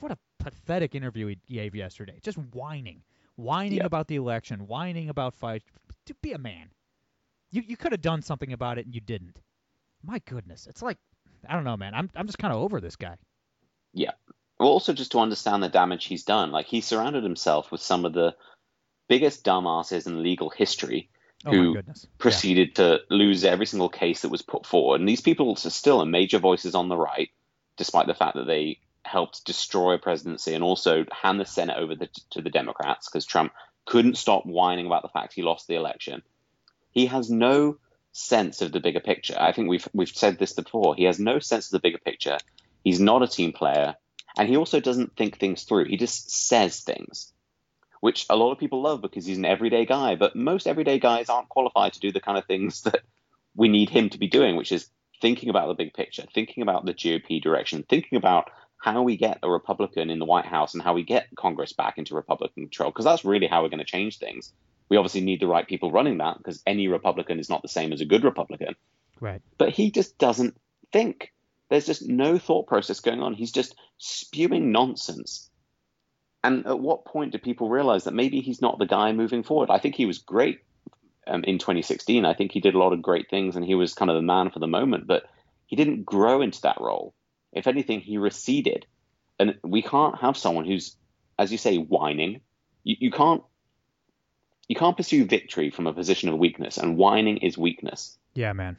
[0.00, 2.18] what a pathetic interview he gave yesterday.
[2.22, 3.02] Just whining,
[3.36, 3.86] whining Yep.
[3.86, 5.62] about the election, whining about fight.
[6.06, 6.70] To be a man,
[7.50, 9.38] you you could have done something about it and you didn't.
[10.02, 10.98] My goodness, it's like
[11.48, 11.94] I don't know, man.
[11.94, 13.16] I'm I'm just kind of over this guy.
[13.92, 14.12] Yeah.
[14.58, 16.50] Well, also just to understand the damage he's done.
[16.50, 18.34] Like he surrounded himself with some of the
[19.08, 21.08] biggest dumbasses in legal history
[21.46, 22.04] Oh who goodness.
[22.04, 22.16] Yeah.
[22.18, 25.00] proceeded to lose every single case that was put forward.
[25.00, 27.30] And these people are still major voices on the right,
[27.76, 31.96] despite the fact that they helped destroy a presidency and also hand the Senate over
[31.96, 33.52] the, to the Democrats because Trump
[33.86, 36.22] couldn't stop whining about the fact he lost the election.
[36.90, 37.78] He has no
[38.12, 39.36] sense of the bigger picture.
[39.38, 40.94] I think we've we've said this before.
[40.94, 42.38] He has no sense of the bigger picture.
[42.82, 43.96] He's not a team player,
[44.36, 45.86] and he also doesn't think things through.
[45.86, 47.32] He just says things,
[48.00, 50.16] which a lot of people love because he's an everyday guy.
[50.16, 53.02] But most everyday guys aren't qualified to do the kind of things that
[53.54, 54.88] we need him to be doing, which is
[55.20, 59.38] thinking about the big picture, thinking about the GOP direction, thinking about how we get
[59.42, 62.90] a Republican in the White House and how we get Congress back into Republican control,
[62.90, 64.54] because that's really how we're going to change things.
[64.90, 67.92] We obviously need the right people running that because any Republican is not the same
[67.92, 68.74] as a good Republican.
[69.20, 69.40] Right.
[69.56, 70.56] But he just doesn't
[70.92, 71.32] think.
[71.68, 73.34] There's just no thought process going on.
[73.34, 75.48] He's just spewing nonsense.
[76.42, 79.70] And at what point do people realize that maybe he's not the guy moving forward?
[79.70, 80.60] I think he was great
[81.26, 82.24] um, in 2016.
[82.24, 84.22] I think he did a lot of great things and he was kind of the
[84.22, 85.24] man for the moment, but
[85.66, 87.14] he didn't grow into that role.
[87.52, 88.86] If anything, he receded.
[89.38, 90.96] And we can't have someone who's,
[91.38, 92.40] as you say, whining.
[92.84, 93.42] You, you can't.
[94.70, 98.16] You can't pursue victory from a position of weakness, and whining is weakness.
[98.34, 98.76] Yeah, man.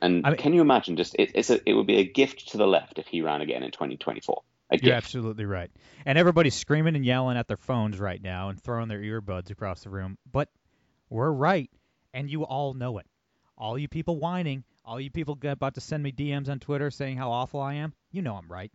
[0.00, 0.96] And I mean- can you imagine?
[0.96, 3.40] Just it, it's a, it would be a gift to the left if he ran
[3.40, 4.42] again in 2024.
[4.70, 4.96] A You're gift.
[4.96, 5.68] absolutely right.
[6.06, 9.82] And everybody's screaming and yelling at their phones right now and throwing their earbuds across
[9.82, 10.16] the room.
[10.30, 10.48] But
[11.08, 11.68] we're right,
[12.14, 13.06] and you all know it.
[13.58, 17.16] All you people whining, all you people about to send me DMs on Twitter saying
[17.16, 18.70] how awful I am, you know I'm right.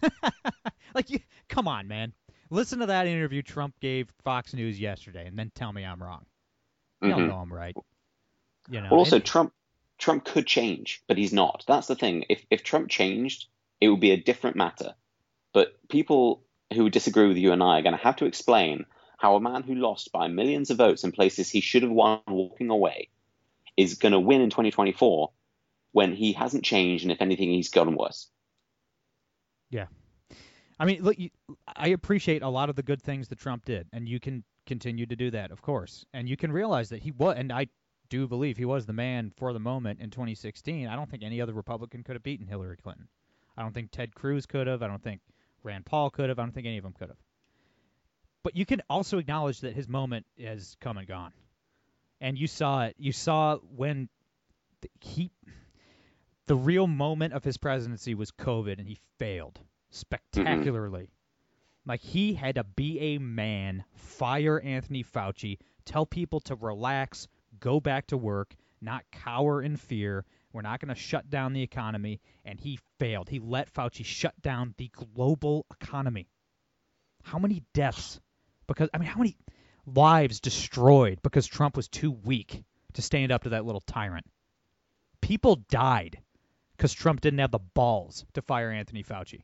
[0.94, 1.18] like, you,
[1.48, 2.12] come on, man.
[2.52, 6.26] Listen to that interview Trump gave Fox News yesterday, and then tell me I'm wrong.
[7.00, 7.28] You all Mhm.
[7.28, 7.74] know I'm right.
[8.70, 8.88] You know.
[8.90, 9.54] Well, also Trump
[9.96, 11.64] Trump could change, but he's not.
[11.66, 12.26] That's the thing.
[12.28, 13.46] If if Trump changed,
[13.80, 14.94] it would be a different matter.
[15.54, 18.84] But people who disagree with you and I are going to have to explain
[19.16, 22.20] how a man who lost by millions of votes in places he should have won
[22.28, 23.08] walking away
[23.78, 25.32] is going to win in 2024
[25.92, 28.30] when he hasn't changed and if anything he's gotten worse.
[29.70, 29.86] Yeah.
[30.82, 31.30] I mean, look, you,
[31.76, 35.06] I appreciate a lot of the good things that Trump did, and you can continue
[35.06, 36.04] to do that, of course.
[36.12, 37.68] And you can realize that he was, and I
[38.08, 40.88] do believe he was the man for the moment in 2016.
[40.88, 43.06] I don't think any other Republican could have beaten Hillary Clinton.
[43.56, 44.82] I don't think Ted Cruz could have.
[44.82, 45.20] I don't think
[45.62, 46.40] Rand Paul could have.
[46.40, 47.22] I don't think any of them could have.
[48.42, 51.32] But you can also acknowledge that his moment has come and gone.
[52.20, 52.96] And you saw it.
[52.98, 54.08] You saw when
[55.00, 55.30] he
[56.46, 59.60] the real moment of his presidency was COVID, and he failed
[59.92, 61.08] spectacularly.
[61.86, 67.28] Like he had to be a man, fire Anthony Fauci, tell people to relax,
[67.60, 70.24] go back to work, not cower in fear.
[70.52, 73.28] We're not going to shut down the economy, and he failed.
[73.28, 76.28] He let Fauci shut down the global economy.
[77.22, 78.20] How many deaths?
[78.66, 79.36] Because I mean, how many
[79.86, 84.26] lives destroyed because Trump was too weak to stand up to that little tyrant?
[85.20, 86.18] People died
[86.76, 89.42] because Trump didn't have the balls to fire Anthony Fauci.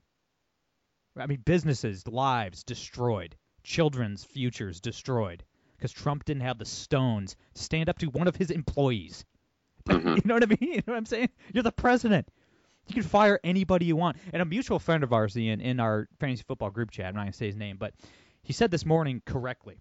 [1.19, 5.45] I mean, businesses, lives destroyed, children's futures destroyed
[5.77, 9.25] because Trump didn't have the stones to stand up to one of his employees.
[9.89, 10.17] Mm-hmm.
[10.17, 10.59] you know what I mean?
[10.61, 11.31] You know what I'm saying?
[11.55, 12.29] You're the president.
[12.89, 14.19] You can fire anybody you want.
[14.35, 17.23] And a mutual friend of ours, Ian, in our fantasy football group chat, I'm not
[17.23, 17.95] going to say his name, but
[18.43, 19.81] he said this morning correctly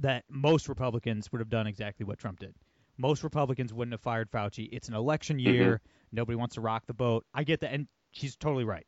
[0.00, 2.54] that most Republicans would have done exactly what Trump did.
[2.96, 4.68] Most Republicans wouldn't have fired Fauci.
[4.72, 5.52] It's an election mm-hmm.
[5.52, 5.80] year.
[6.12, 7.24] Nobody wants to rock the boat.
[7.34, 8.86] I get that, and she's totally right.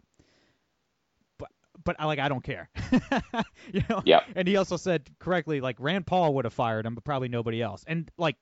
[1.84, 2.68] But I like I don't care.
[3.72, 4.02] you know.
[4.04, 4.20] Yeah.
[4.34, 7.60] And he also said correctly like Rand Paul would have fired him, but probably nobody
[7.62, 7.84] else.
[7.86, 8.36] And like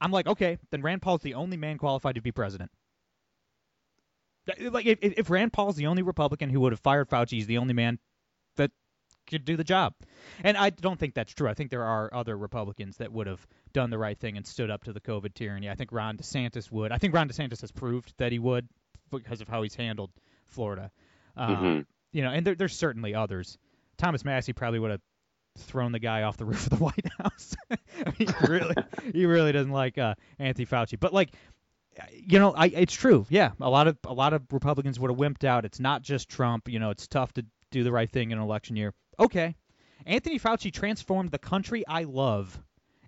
[0.00, 2.70] I'm like okay, then Rand Paul's the only man qualified to be president.
[4.60, 7.58] Like if if Rand Paul's the only Republican who would have fired Fauci, he's the
[7.58, 7.98] only man
[8.56, 8.70] that
[9.26, 9.94] could do the job.
[10.44, 11.48] And I don't think that's true.
[11.48, 14.70] I think there are other Republicans that would have done the right thing and stood
[14.70, 15.68] up to the COVID tyranny.
[15.68, 16.92] I think Ron DeSantis would.
[16.92, 18.68] I think Ron DeSantis has proved that he would
[19.10, 20.10] because of how he's handled
[20.46, 20.92] Florida.
[21.36, 21.86] Um, Mhm.
[22.16, 23.58] You know, and there, there's certainly others.
[23.98, 25.02] Thomas Massie probably would have
[25.58, 27.54] thrown the guy off the roof of the White House.
[28.16, 28.74] He really,
[29.12, 30.98] he really doesn't like uh, Anthony Fauci.
[30.98, 31.34] But like,
[32.12, 33.26] you know, I it's true.
[33.28, 35.66] Yeah, a lot of a lot of Republicans would have wimped out.
[35.66, 36.68] It's not just Trump.
[36.70, 38.94] You know, it's tough to do the right thing in an election year.
[39.18, 39.54] Okay,
[40.06, 42.58] Anthony Fauci transformed the country I love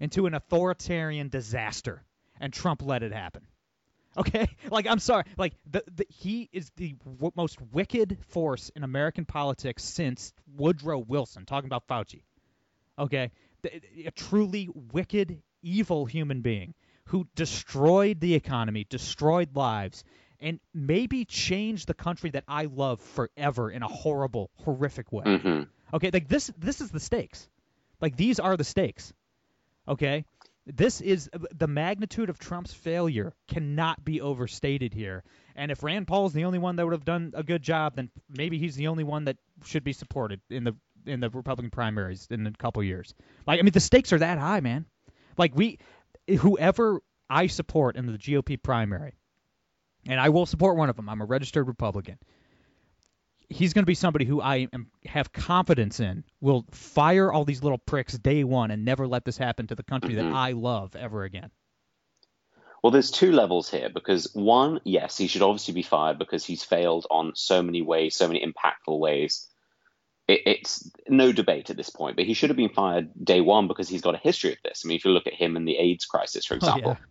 [0.01, 2.05] into an authoritarian disaster,
[2.41, 3.47] and Trump let it happen.
[4.17, 8.83] Okay, like I'm sorry, like the, the he is the w- most wicked force in
[8.83, 11.45] American politics since Woodrow Wilson.
[11.45, 12.23] Talking about Fauci.
[12.99, 13.31] Okay,
[13.63, 16.75] The- a truly wicked, evil human being
[17.07, 20.05] who destroyed the economy, destroyed lives,
[20.41, 25.39] and maybe changed the country that I love forever in a horrible, horrific way.
[25.39, 25.63] hmm
[25.95, 27.49] Okay, like this this is the stakes.
[28.01, 29.13] Like these are the stakes.
[29.87, 30.25] Okay?
[30.75, 35.25] This is uh, the magnitude of Trump's failure cannot be overstated here.
[35.57, 38.11] And if Rand Paul's the only one that would have done a good job, then
[38.29, 40.77] maybe he's the only one that should be supported in the
[41.07, 43.15] in the Republican primaries in a couple years.
[43.47, 44.85] Like I mean the stakes are that high, man.
[45.39, 45.79] Like we
[46.39, 47.01] whoever
[47.31, 49.15] I support in the GOP primary,
[50.07, 51.09] and I will support one of them.
[51.09, 52.19] I'm a registered Republican
[53.51, 57.63] he's going to be somebody who I am, have confidence in will fire all these
[57.63, 60.35] little pricks day one and never let this happen to the country that Mhm.
[60.35, 61.51] I love ever again.
[62.83, 66.63] Well, there's two levels here because one, yes, he should obviously be fired because he's
[66.63, 69.49] failed on so many ways, so many impactful ways.
[70.29, 73.67] It, it's no debate at this point, but he should have been fired day one
[73.67, 74.83] because he's got a history of this.
[74.85, 76.93] I mean, if you look at him and the AIDS crisis, for example.
[76.93, 77.07] yeah.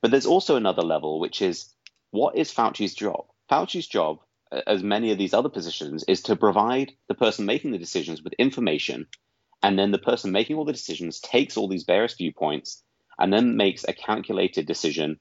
[0.00, 1.72] But there's also another level, which is
[2.10, 3.26] what is Fauci's job?
[3.50, 4.18] Fauci's job,
[4.66, 8.32] as many of these other positions, is to provide the person making the decisions with
[8.34, 9.06] information,
[9.62, 12.82] and then the person making all the decisions takes all these various viewpoints
[13.18, 15.20] and then makes a calculated decision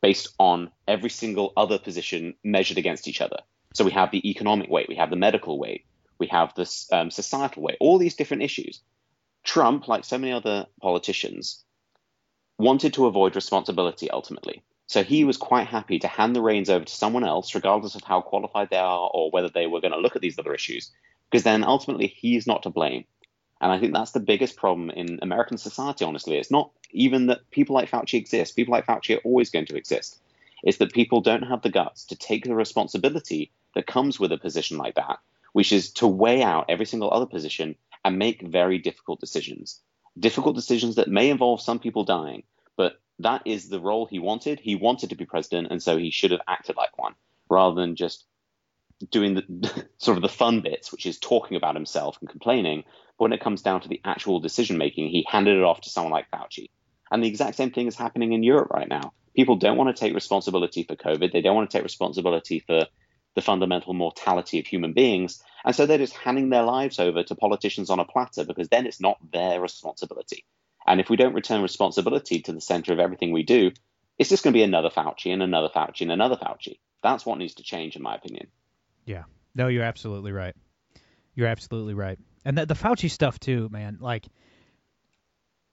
[0.00, 3.38] based on every single other position measured against each other.
[3.74, 5.84] So we have the economic weight, we have the medical weight,
[6.18, 8.80] we have the um, societal weight, all these different issues.
[9.44, 11.64] Trump, like so many other politicians,
[12.58, 14.62] wanted to avoid responsibility ultimately.
[14.86, 18.04] So he was quite happy to hand the reins over to someone else, regardless of
[18.04, 20.90] how qualified they are or whether they were going to look at these other issues,
[21.30, 23.04] because then ultimately he's not to blame.
[23.60, 26.36] And I think that's the biggest problem in American society, honestly.
[26.36, 29.76] It's not even that people like Fauci exist, people like Fauci are always going to
[29.76, 30.20] exist.
[30.62, 34.38] It's that people don't have the guts to take the responsibility that comes with a
[34.38, 35.18] position like that,
[35.52, 39.80] which is to weigh out every single other position and make very difficult decisions.
[40.18, 42.42] Difficult decisions that may involve some people dying,
[43.22, 44.60] that is the role he wanted.
[44.60, 47.14] He wanted to be president, and so he should have acted like one
[47.48, 48.24] rather than just
[49.10, 52.84] doing the sort of the fun bits, which is talking about himself and complaining.
[53.18, 55.90] But when it comes down to the actual decision making, he handed it off to
[55.90, 56.70] someone like Fauci.
[57.10, 59.12] And the exact same thing is happening in Europe right now.
[59.36, 61.32] People don't want to take responsibility for COVID.
[61.32, 62.86] They don't want to take responsibility for
[63.34, 65.42] the fundamental mortality of human beings.
[65.64, 68.86] And so they're just handing their lives over to politicians on a platter because then
[68.86, 70.44] it's not their responsibility.
[70.86, 73.70] And if we don't return responsibility to the center of everything we do,
[74.18, 76.78] it's just going to be another Fauci and another Fauci and another Fauci.
[77.02, 78.48] That's what needs to change, in my opinion.
[79.04, 79.24] Yeah.
[79.54, 80.54] No, you're absolutely right.
[81.34, 82.18] You're absolutely right.
[82.44, 83.98] And the, the Fauci stuff too, man.
[84.00, 84.26] Like,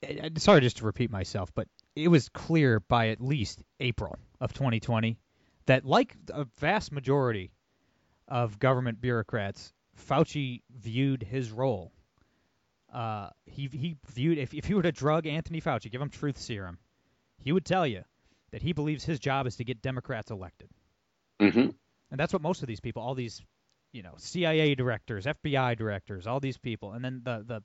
[0.03, 4.17] eh, eh, sorry just to repeat myself, but it was clear by at least April
[4.39, 5.17] of 2020
[5.65, 7.51] that, like a vast majority
[8.27, 9.73] of government bureaucrats,
[10.07, 11.91] Fauci viewed his role.
[12.93, 16.37] Uh, he he viewed if if you were to drug Anthony Fauci, give him truth
[16.37, 16.77] serum,
[17.37, 18.03] he would tell you
[18.51, 20.69] that he believes his job is to get Democrats elected.
[21.39, 21.69] Mm-hmm.
[22.11, 23.41] And that's what most of these people, all these,
[23.91, 27.63] you know, CIA directors, FBI directors, all these people, and then the the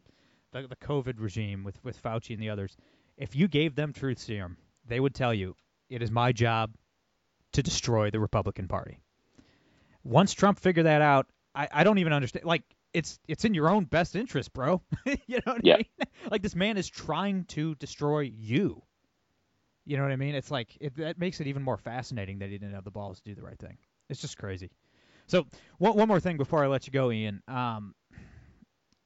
[0.52, 2.76] the, the COVID regime with with Fauci and the others,
[3.16, 4.56] if you gave them truth serum,
[4.86, 5.56] they would tell you
[5.88, 6.74] it is my job
[7.52, 9.00] to destroy the Republican Party.
[10.02, 12.44] Once Trump figured that out, I, I don't even understand.
[12.44, 12.62] Like
[12.94, 14.80] it's it's in your own best interest, bro.
[15.04, 15.74] you know what yeah.
[15.74, 15.86] I mean?
[16.30, 18.82] Like this man is trying to destroy you.
[19.84, 20.34] You know what I mean?
[20.34, 23.20] It's like it, that makes it even more fascinating that he didn't have the balls
[23.20, 23.76] to do the right thing.
[24.08, 24.70] It's just crazy.
[25.26, 25.46] So
[25.78, 27.42] one one more thing before I let you go, Ian.
[27.48, 27.94] Um,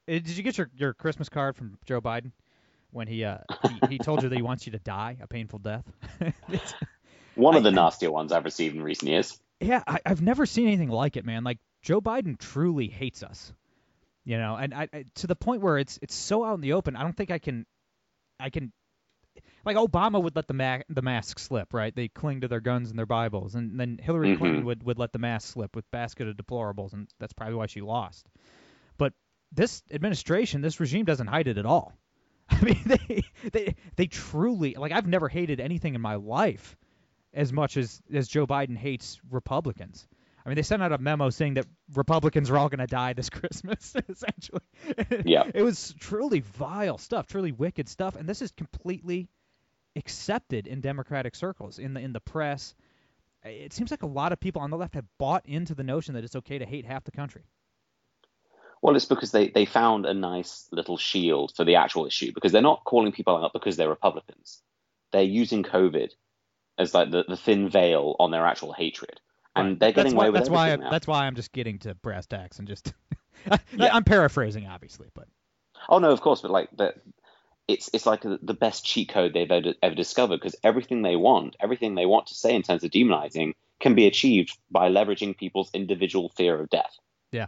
[0.07, 2.31] eh, did you get your your Christmas card from Joe Biden
[2.91, 5.59] when he uh he, he told you that he wants you to die a painful
[5.59, 5.85] death?
[7.35, 9.39] one of the I, nastier ones I've received in recent years.
[9.61, 11.43] Yeah, I, I've never seen anything like it, man.
[11.43, 13.53] Like Joe Biden truly hates us,
[14.29, 16.75] you know, and I, I to the point where it's it's so out in the
[16.75, 16.97] open.
[16.97, 17.65] I don't think I can
[18.39, 18.75] I can
[19.65, 21.97] like Obama would let the ma- the mask slip, right?
[21.97, 24.39] They cling to their guns and their Bibles, and then Hillary mm-hmm.
[24.39, 27.69] Clinton would would let the mask slip with basket of deplorables, and that's probably why
[27.69, 28.29] she lost.
[28.99, 29.15] But
[29.51, 31.95] this administration, this regime doesn't hide it at all.
[32.51, 36.77] I mean, they they they truly like I've never hated anything in my life
[37.33, 40.07] as much as as Joe Biden hates Republicans.
[40.45, 43.13] I mean, they sent out a memo saying that Republicans are all going to die
[43.13, 44.63] this Christmas, essentially.
[45.25, 45.45] Yeah.
[45.53, 49.29] it was truly vile stuff, truly wicked stuff, and this is completely
[49.97, 52.75] accepted in Democratic circles, in the in the press.
[53.45, 56.15] It seems like a lot of people on the left have bought into the notion
[56.15, 57.43] that it's okay to hate half the country.
[58.83, 62.53] Well, it's because they, they found a nice little shield for the actual issue because
[62.53, 64.61] they're not calling people out because they're Republicans.
[65.13, 66.11] They're using COVID
[66.79, 69.21] as like the, the thin veil on their actual hatred.
[69.59, 69.81] And right.
[69.81, 70.91] they're getting that's away why, with that's why now.
[70.91, 72.93] That's why I'm just getting to brass tacks and just
[73.73, 73.95] yeah.
[73.95, 75.29] I'm paraphrasing, obviously, but
[75.89, 76.95] oh no, of course, but like the,
[77.67, 81.57] it's it's like the best cheat code they've ever, ever discovered because everything they want,
[81.61, 85.71] everything they want to say in terms of demonizing, can be achieved by leveraging people's
[85.75, 86.97] individual fear of death.
[87.33, 87.47] Yeah,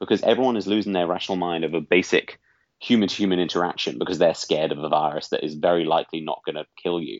[0.00, 2.38] because everyone is losing their rational mind of a basic
[2.80, 6.42] human to human interaction because they're scared of a virus that is very likely not
[6.44, 7.18] going to kill you.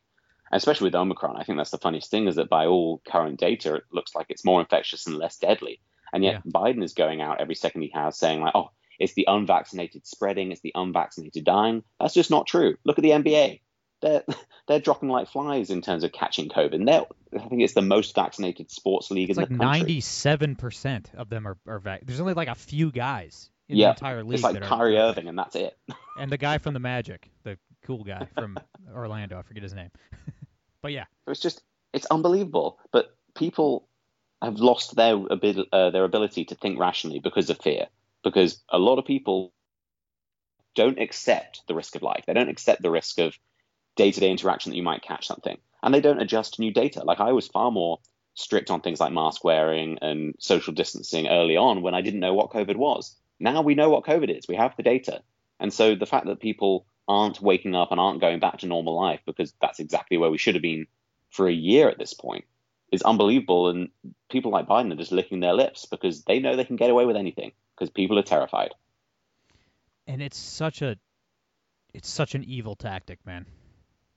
[0.54, 3.74] Especially with Omicron, I think that's the funniest thing is that by all current data,
[3.74, 5.80] it looks like it's more infectious and less deadly.
[6.12, 6.50] And yet yeah.
[6.50, 10.52] Biden is going out every second he has saying like, "Oh, it's the unvaccinated spreading,
[10.52, 11.82] it's the unvaccinated dying.
[12.00, 12.76] That's just not true.
[12.84, 13.60] Look at the NBA.
[14.02, 14.22] They're
[14.68, 16.74] they're dropping like flies in terms of catching COVID.
[16.74, 17.04] And they're,
[17.38, 19.80] I think it's the most vaccinated sports league it's in like the country.
[19.80, 23.88] Ninety-seven percent of them are, are vac- There's only like a few guys in yeah,
[23.88, 24.34] the entire league.
[24.34, 25.76] It's like Kyrie are, Irving, and that's it.
[26.18, 28.58] and the guy from the Magic, the cool guy from
[28.94, 29.90] Orlando, I forget his name.
[30.84, 31.62] But yeah, it's just
[31.94, 32.78] it's unbelievable.
[32.92, 33.88] But people
[34.42, 37.86] have lost their ability, uh, their ability to think rationally because of fear
[38.22, 39.54] because a lot of people
[40.74, 42.24] don't accept the risk of life.
[42.26, 43.34] They don't accept the risk of
[43.96, 45.56] day to day interaction that you might catch something.
[45.82, 47.02] And they don't adjust to new data.
[47.02, 48.00] Like I was far more
[48.34, 52.34] strict on things like mask wearing and social distancing early on when I didn't know
[52.34, 53.16] what COVID was.
[53.40, 54.46] Now we know what COVID is.
[54.46, 55.22] We have the data.
[55.58, 58.98] And so the fact that people aren't waking up and aren't going back to normal
[58.98, 60.86] life because that's exactly where we should have been
[61.30, 62.44] for a year at this point
[62.90, 63.68] is unbelievable.
[63.68, 63.90] And
[64.30, 67.06] people like Biden are just licking their lips because they know they can get away
[67.06, 68.74] with anything because people are terrified.
[70.06, 70.96] And it's such a,
[71.92, 73.46] it's such an evil tactic, man.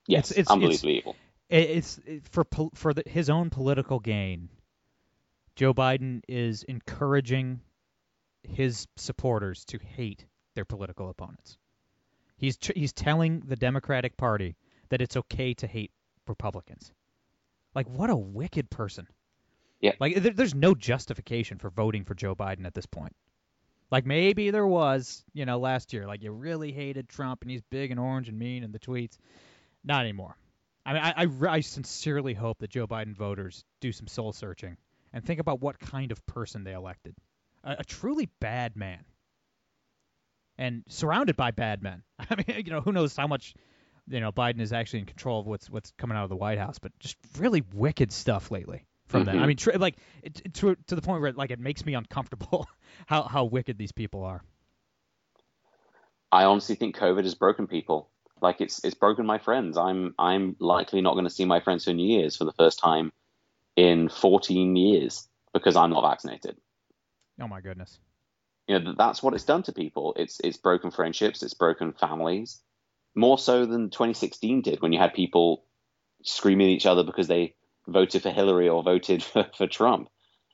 [0.08, 1.16] Yes, it's, it's unbelievably it's, evil.
[1.50, 2.00] It's
[2.32, 4.50] for for the, his own political gain.
[5.56, 7.62] Joe Biden is encouraging
[8.44, 10.26] his supporters to hate
[10.56, 11.58] their political opponents.
[12.38, 14.56] He's tr- he's telling the Democratic Party
[14.90, 15.92] that it's okay to hate
[16.28, 16.94] Republicans.
[17.76, 19.08] Like what a wicked person.
[19.82, 19.94] Yeah.
[20.00, 23.16] Like there, there's no justification for voting for Joe Biden at this point.
[23.92, 26.08] Like maybe there was, you know, last year.
[26.08, 29.18] Like you really hated Trump and he's big and orange and mean and the tweets.
[29.84, 30.36] Not anymore.
[30.86, 34.78] I mean, I, I, I sincerely hope that Joe Biden voters do some soul searching
[35.14, 37.16] and think about what kind of person they elected.
[37.64, 39.04] A, a truly bad man.
[40.58, 42.04] And surrounded by bad men.
[42.20, 43.54] I mean, you know, who knows how much,
[44.08, 46.58] you know, Biden is actually in control of what's what's coming out of the White
[46.58, 49.36] House, but just really wicked stuff lately from them.
[49.36, 49.48] I mm-hmm.
[49.48, 52.68] mean, tr- like it, it- to to the point where like it makes me uncomfortable
[53.06, 54.44] how how wicked these people are.
[56.32, 58.10] I honestly think COVID has broken people.
[58.42, 59.78] Like it's it's broken my friends.
[59.78, 62.80] I'm I'm likely not going to see my friends for New Year's for the first
[62.80, 63.12] time
[63.76, 66.58] in 14 years because I'm not vaccinated.
[67.40, 68.00] Oh my goodness.
[68.68, 70.14] You know that's what it's done to people.
[70.18, 71.42] It's it's broken friendships.
[71.42, 72.62] It's broken families,
[73.16, 75.64] more so than 2016 did when you had people
[76.24, 77.56] screaming at each other because they
[77.88, 80.10] voted for Hillary or voted for, for Trump.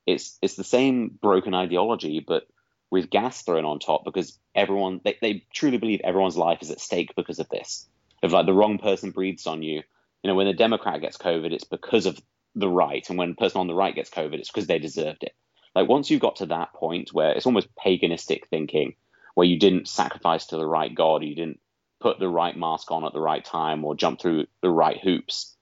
[0.06, 2.44] It's it's the same broken ideology, but
[2.92, 6.80] with gas thrown on top because everyone they, they truly believe everyone's life is at
[6.80, 7.88] stake because of this.
[8.22, 9.82] If like the wrong person breathes on you,
[10.22, 12.20] you know, when a Democrat gets COVID, it's because of
[12.56, 15.24] the right, and when a person on the right gets COVID, it's because they deserved
[15.24, 15.34] it.
[15.76, 18.96] Like once you've got to that point where it's almost paganistic thinking,
[19.36, 21.60] where you didn't sacrifice to the right god, you didn't
[22.00, 25.56] put the right mask on at the right time or jump through the right hoops,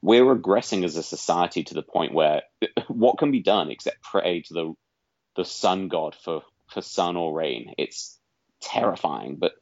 [0.00, 2.42] we're regressing as a society to the point where
[2.88, 4.74] what can be done except pray to the
[5.36, 7.74] the sun god for for sun or rain.
[7.78, 8.18] It's
[8.60, 9.52] terrifying, but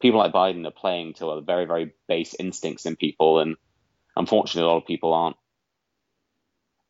[0.00, 3.56] people like Biden are playing to very very base instincts in people, and
[4.16, 5.36] unfortunately, a lot of people aren't.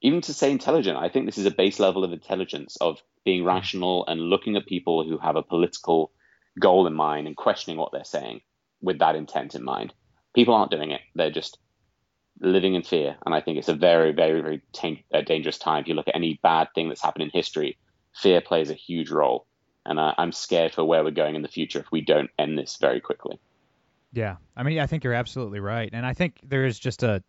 [0.03, 3.45] Even to say intelligent, I think this is a base level of intelligence of being
[3.45, 6.11] rational and looking at people who have a political
[6.59, 8.41] goal in mind and questioning what they're saying
[8.81, 9.93] with that intent in mind.
[10.35, 11.59] People aren't doing it; they're just
[12.41, 15.83] living in fear, and I think it's a very, very, very tan- uh, dangerous time.
[15.83, 17.77] If you look at any bad thing that's happened in history,
[18.15, 19.47] fear plays a huge role,
[19.85, 22.79] and I'm scared for where we're going in the future if we don't end this
[22.81, 23.39] very quickly.
[24.13, 27.23] Yeah, I mean, I think you're absolutely right, and I think there is just a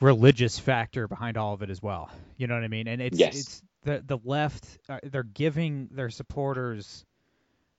[0.00, 2.10] religious factor behind all of it as well.
[2.36, 2.88] You know what I mean?
[2.88, 3.36] And it's Yes.
[3.38, 7.04] it's the the left uh, they're giving their supporters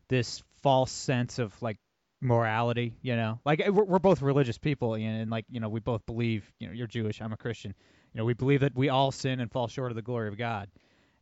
[0.07, 1.77] this false sense of like
[2.21, 2.95] morality.
[3.01, 6.05] You know, like we're, we're both religious people, and, and like you know we both
[6.05, 6.51] believe.
[6.59, 7.73] You know, you're Jewish, I'm a Christian.
[8.13, 10.37] You know, we believe that we all sin and fall short of the glory of
[10.37, 10.69] God,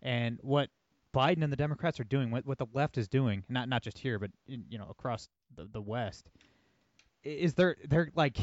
[0.02, 0.70] and what
[1.14, 3.98] Biden and the Democrats are doing, what what the left is doing, not not just
[3.98, 6.30] here, but in, you know across the, the West,
[7.24, 8.38] is they're they're like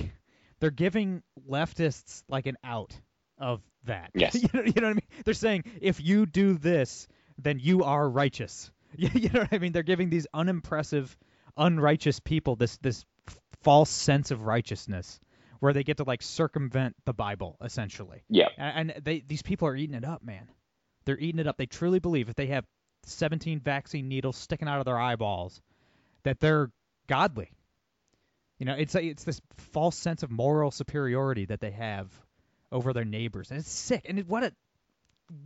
[0.62, 2.94] they're giving leftists like an out
[3.36, 4.10] of that.
[4.14, 4.40] Yes.
[4.40, 5.08] you, know, you know what I mean?
[5.24, 8.70] They're saying if you do this, then you are righteous.
[8.96, 9.72] You you know what I mean?
[9.72, 11.16] They're giving these unimpressive,
[11.56, 13.04] unrighteous people this this
[13.64, 15.18] false sense of righteousness
[15.58, 18.22] where they get to like circumvent the Bible essentially.
[18.28, 20.48] Yeah, And, and they these people are eating it up, man.
[21.06, 21.56] They're eating it up.
[21.56, 22.64] They truly believe if they have
[23.06, 25.60] 17 vaccine needles sticking out of their eyeballs,
[26.22, 26.70] that they're
[27.08, 27.50] godly.
[28.62, 29.40] You know, it's a, it's this
[29.72, 32.06] false sense of moral superiority that they have
[32.70, 34.06] over their neighbors, and it's sick.
[34.08, 34.52] And it, what a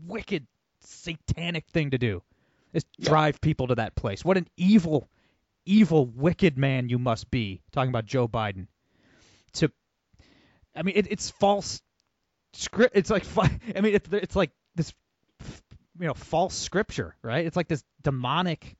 [0.06, 0.46] wicked,
[0.80, 2.22] satanic thing to do
[2.74, 3.08] is Yeah.
[3.08, 4.22] drive people to that place.
[4.22, 5.08] What an evil,
[5.64, 7.62] evil, wicked man you must be.
[7.72, 8.66] Talking about Joe Biden.
[9.54, 9.72] To,
[10.74, 11.80] I mean, it, it's false
[12.52, 12.98] script.
[12.98, 13.24] It's like,
[13.74, 14.92] I mean, it's it's like this,
[15.98, 17.46] you know, false scripture, right?
[17.46, 18.76] It's like this demonic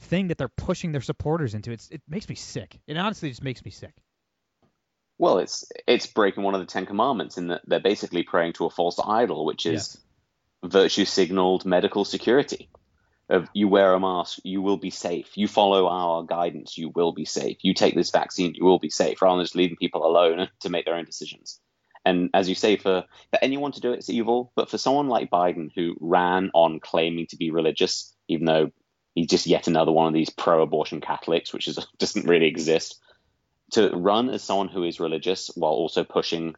[0.00, 1.70] thing that they're pushing their supporters into.
[1.70, 2.80] It's it makes me sick.
[2.86, 3.94] It honestly just makes me sick.
[5.18, 8.66] Well, it's it's breaking one of the Ten Commandments in that they're basically praying to
[8.66, 9.98] a false idol, which is
[10.64, 12.68] virtue signaled medical security.
[13.28, 15.36] Of you wear a mask, you will be safe.
[15.36, 17.58] You follow our guidance, you will be safe.
[17.62, 19.22] You take this vaccine, you will be safe.
[19.22, 21.60] Rather than just leaving people alone to make their own decisions.
[22.04, 24.52] And as you say, for, for anyone to do it, it's evil.
[24.56, 28.72] But for someone like Biden, who ran on claiming to be religious, even though
[29.14, 33.00] he's just yet another one of these pro-abortion Catholics, which is, doesn't really exist,
[33.72, 36.54] to run as someone who is religious while also pushing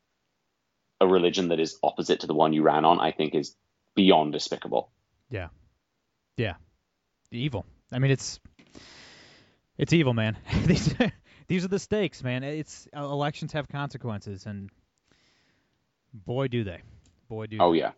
[1.01, 3.55] a religion that is opposite to the one you ran on, I think is
[3.95, 4.91] beyond despicable.
[5.31, 5.49] Yeah,
[6.37, 6.55] yeah,
[7.31, 7.67] evil.
[7.91, 8.41] I mean, it's
[9.77, 10.39] it's evil, man.
[10.65, 10.95] these
[11.49, 12.45] these are the stakes, man.
[12.45, 14.71] It's uh, elections have consequences, and
[16.15, 16.81] boy, do they,
[17.29, 17.59] boy, do.
[17.61, 17.81] Oh they.
[17.81, 17.93] yeah.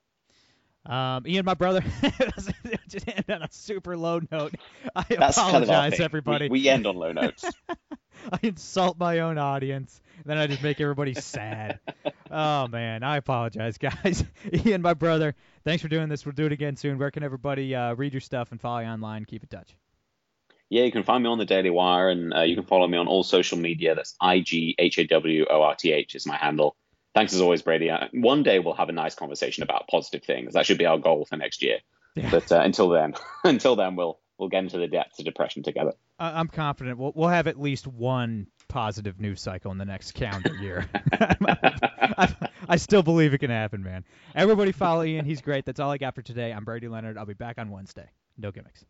[0.87, 1.83] Um, Ian, my brother,
[2.89, 4.55] just end on a super low note.
[4.95, 6.49] I That's kind of apologize, everybody.
[6.49, 7.45] We, we end on low notes.
[8.33, 11.81] I insult my own audience, and then I just make everybody sad.
[12.31, 14.25] oh man, I apologize, guys.
[14.53, 16.25] Ian, my brother, thanks for doing this.
[16.27, 16.99] We'll do it again soon.
[16.99, 19.25] Where can everybody uh, read your stuff and follow you online?
[19.25, 19.75] Keep in touch.
[20.69, 22.99] yeah, you can find me on the Daily Wire, and uh, you can follow me
[22.99, 23.95] on all social media.
[23.95, 26.77] That's I G H A W O R T H is my handle.
[27.15, 27.91] Thanks as always, Brady.
[27.91, 30.55] Uh, one day we'll have a nice conversation about positive things.
[30.55, 31.79] That should be our goal for next year.
[32.17, 32.31] Yeah.
[32.31, 35.93] But uh, until then, until then, we'll we'll get into the depths of depression together.
[36.19, 40.55] I'm confident we'll we'll have at least one positive news cycle in the next calendar
[40.57, 40.89] year.
[41.13, 42.35] I,
[42.69, 44.05] I still believe it can happen, man.
[44.35, 45.25] Everybody follow Ian.
[45.25, 45.65] He's great.
[45.65, 46.53] That's all I got for today.
[46.53, 47.17] I'm Brady Leonard.
[47.17, 48.09] I'll be back on Wednesday.
[48.37, 48.85] No gimmicks.